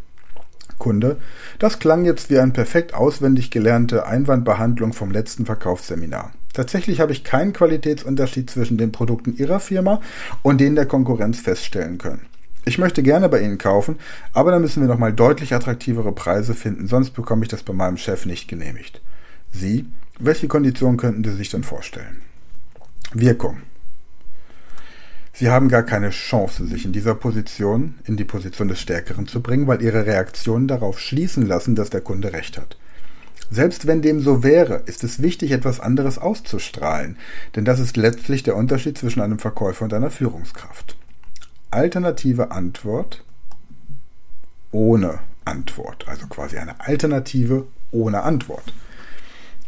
[0.77, 1.17] Kunde,
[1.57, 6.31] das klang jetzt wie eine perfekt auswendig gelernte Einwandbehandlung vom letzten Verkaufsseminar.
[6.53, 10.01] Tatsächlich habe ich keinen Qualitätsunterschied zwischen den Produkten Ihrer Firma
[10.43, 12.27] und denen der Konkurrenz feststellen können.
[12.65, 13.97] Ich möchte gerne bei Ihnen kaufen,
[14.33, 17.97] aber da müssen wir nochmal deutlich attraktivere Preise finden, sonst bekomme ich das bei meinem
[17.97, 19.01] Chef nicht genehmigt.
[19.51, 19.85] Sie,
[20.19, 22.26] welche Konditionen könnten Sie sich denn vorstellen?
[23.13, 23.61] Wirkung.
[25.33, 29.41] Sie haben gar keine Chance, sich in dieser Position, in die Position des Stärkeren zu
[29.41, 32.75] bringen, weil Ihre Reaktionen darauf schließen lassen, dass der Kunde recht hat.
[33.51, 37.17] Selbst wenn dem so wäre, ist es wichtig, etwas anderes auszustrahlen,
[37.55, 40.97] denn das ist letztlich der Unterschied zwischen einem Verkäufer und einer Führungskraft.
[41.69, 43.23] Alternative Antwort
[44.71, 48.73] ohne Antwort, also quasi eine Alternative ohne Antwort.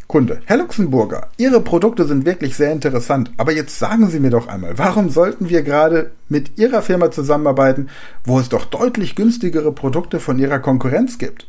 [0.10, 0.42] Kunde.
[0.46, 4.76] Herr Luxemburger, Ihre Produkte sind wirklich sehr interessant, aber jetzt sagen Sie mir doch einmal,
[4.80, 7.90] warum sollten wir gerade mit Ihrer Firma zusammenarbeiten,
[8.24, 11.46] wo es doch deutlich günstigere Produkte von Ihrer Konkurrenz gibt?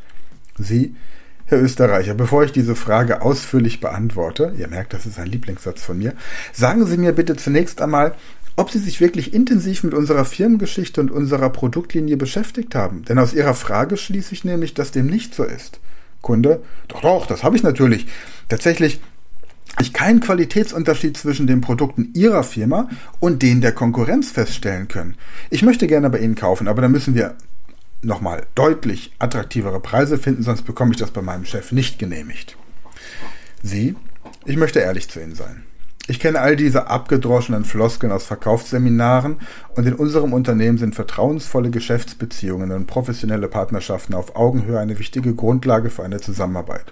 [0.59, 0.95] Sie,
[1.47, 5.97] Herr Österreicher, bevor ich diese Frage ausführlich beantworte, ihr merkt, das ist ein Lieblingssatz von
[5.97, 6.13] mir,
[6.53, 8.15] sagen Sie mir bitte zunächst einmal,
[8.57, 13.07] ob Sie sich wirklich intensiv mit unserer Firmengeschichte und unserer Produktlinie beschäftigt haben.
[13.07, 15.81] Denn aus Ihrer Frage schließe ich nämlich, dass dem nicht so ist.
[16.23, 18.07] Kunde, doch, doch, das habe ich natürlich.
[18.49, 19.01] Tatsächlich
[19.79, 22.89] ich keinen Qualitätsunterschied zwischen den Produkten Ihrer Firma
[23.21, 25.17] und denen der Konkurrenz feststellen können.
[25.49, 27.37] Ich möchte gerne bei Ihnen kaufen, aber da müssen wir
[28.03, 32.57] nochmal deutlich attraktivere Preise finden, sonst bekomme ich das bei meinem Chef nicht genehmigt.
[33.63, 33.95] Sie,
[34.45, 35.65] ich möchte ehrlich zu Ihnen sein.
[36.11, 39.37] Ich kenne all diese abgedroschenen Floskeln aus Verkaufsseminaren
[39.77, 45.89] und in unserem Unternehmen sind vertrauensvolle Geschäftsbeziehungen und professionelle Partnerschaften auf Augenhöhe eine wichtige Grundlage
[45.89, 46.87] für eine Zusammenarbeit.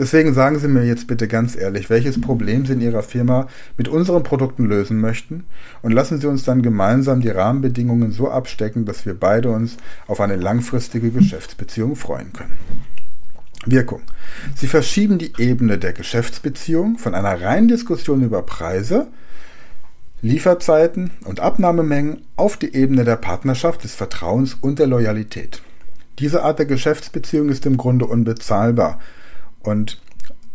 [0.00, 3.86] Deswegen sagen Sie mir jetzt bitte ganz ehrlich, welches Problem Sie in Ihrer Firma mit
[3.86, 5.44] unseren Produkten lösen möchten
[5.82, 9.76] und lassen Sie uns dann gemeinsam die Rahmenbedingungen so abstecken, dass wir beide uns
[10.08, 12.58] auf eine langfristige Geschäftsbeziehung freuen können.
[13.66, 14.02] Wirkung.
[14.54, 19.08] Sie verschieben die Ebene der Geschäftsbeziehung von einer reinen Diskussion über Preise,
[20.22, 25.62] Lieferzeiten und Abnahmemengen auf die Ebene der Partnerschaft, des Vertrauens und der Loyalität.
[26.18, 29.00] Diese Art der Geschäftsbeziehung ist im Grunde unbezahlbar
[29.60, 30.00] und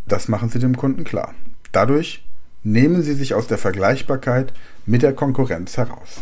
[0.07, 1.35] das machen Sie dem Kunden klar.
[1.71, 2.25] Dadurch
[2.63, 4.53] nehmen Sie sich aus der Vergleichbarkeit
[4.85, 6.21] mit der Konkurrenz heraus.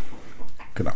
[0.75, 0.95] Genau.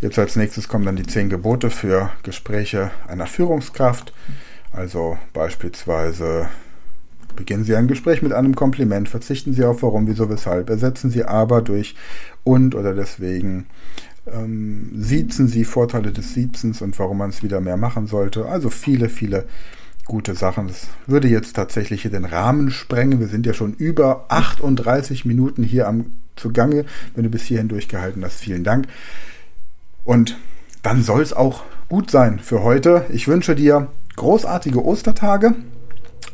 [0.00, 4.12] Jetzt als nächstes kommen dann die zehn Gebote für Gespräche einer Führungskraft.
[4.74, 6.48] Also beispielsweise
[7.36, 11.24] beginnen Sie ein Gespräch mit einem Kompliment, verzichten Sie auf warum, wieso, weshalb, ersetzen Sie
[11.24, 11.94] aber durch
[12.42, 13.66] und oder deswegen,
[14.26, 18.46] ähm, siezen Sie Vorteile des Siezens und warum man es wieder mehr machen sollte.
[18.46, 19.46] Also viele, viele
[20.06, 20.68] gute Sachen.
[20.68, 23.20] Das würde jetzt tatsächlich hier den Rahmen sprengen.
[23.20, 26.84] Wir sind ja schon über 38 Minuten hier am zugange.
[27.14, 28.86] Wenn du bis hierhin durchgehalten hast, vielen Dank.
[30.04, 30.36] Und
[30.82, 33.06] dann soll es auch gut sein für heute.
[33.10, 35.54] Ich wünsche dir großartige Ostertage.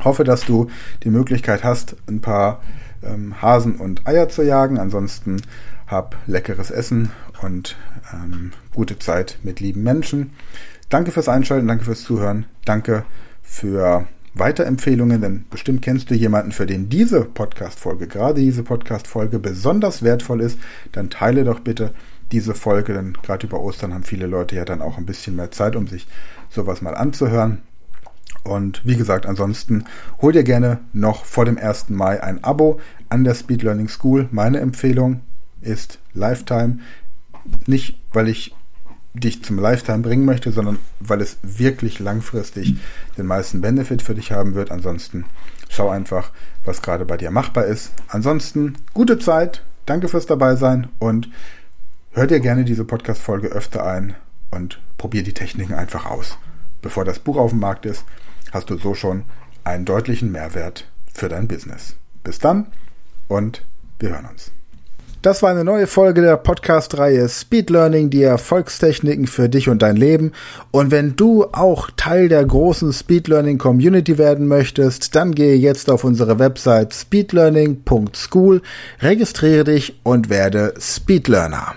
[0.05, 0.68] Hoffe, dass du
[1.03, 2.62] die Möglichkeit hast, ein paar
[3.03, 4.78] ähm, Hasen und Eier zu jagen.
[4.78, 5.43] Ansonsten
[5.87, 7.11] hab leckeres Essen
[7.43, 7.76] und
[8.12, 10.33] ähm, gute Zeit mit lieben Menschen.
[10.89, 13.05] Danke fürs Einschalten, danke fürs Zuhören, danke
[13.43, 20.03] für Weiterempfehlungen, denn bestimmt kennst du jemanden, für den diese Podcast-Folge, gerade diese Podcast-Folge besonders
[20.03, 20.59] wertvoll ist.
[20.93, 21.93] Dann teile doch bitte
[22.31, 25.51] diese Folge, denn gerade über Ostern haben viele Leute ja dann auch ein bisschen mehr
[25.51, 26.07] Zeit, um sich
[26.49, 27.62] sowas mal anzuhören.
[28.43, 29.84] Und wie gesagt, ansonsten
[30.20, 31.91] hol dir gerne noch vor dem 1.
[31.91, 34.28] Mai ein Abo an der Speed Learning School.
[34.30, 35.20] Meine Empfehlung
[35.61, 36.78] ist Lifetime.
[37.66, 38.55] Nicht, weil ich
[39.14, 42.76] dich zum Lifetime bringen möchte, sondern weil es wirklich langfristig
[43.18, 44.70] den meisten Benefit für dich haben wird.
[44.70, 45.24] Ansonsten
[45.68, 46.30] schau einfach,
[46.64, 47.93] was gerade bei dir machbar ist.
[48.09, 51.28] Ansonsten gute Zeit, danke fürs Dabeisein und
[52.12, 54.14] hör dir gerne diese Podcast-Folge öfter ein
[54.51, 56.38] und probier die Techniken einfach aus.
[56.82, 58.05] Bevor das Buch auf dem Markt ist,
[58.53, 59.24] hast du so schon
[59.64, 61.96] einen deutlichen Mehrwert für dein Business.
[62.24, 62.66] Bis dann
[63.28, 63.64] und
[63.98, 64.53] wir hören uns.
[65.22, 69.96] Das war eine neue Folge der Podcast-Reihe Speed Learning, die Erfolgstechniken für dich und dein
[69.96, 70.32] Leben.
[70.70, 75.90] Und wenn du auch Teil der großen Speed Learning Community werden möchtest, dann gehe jetzt
[75.90, 78.62] auf unsere Website speedlearning.school,
[79.01, 81.74] registriere dich und werde Speed Learner.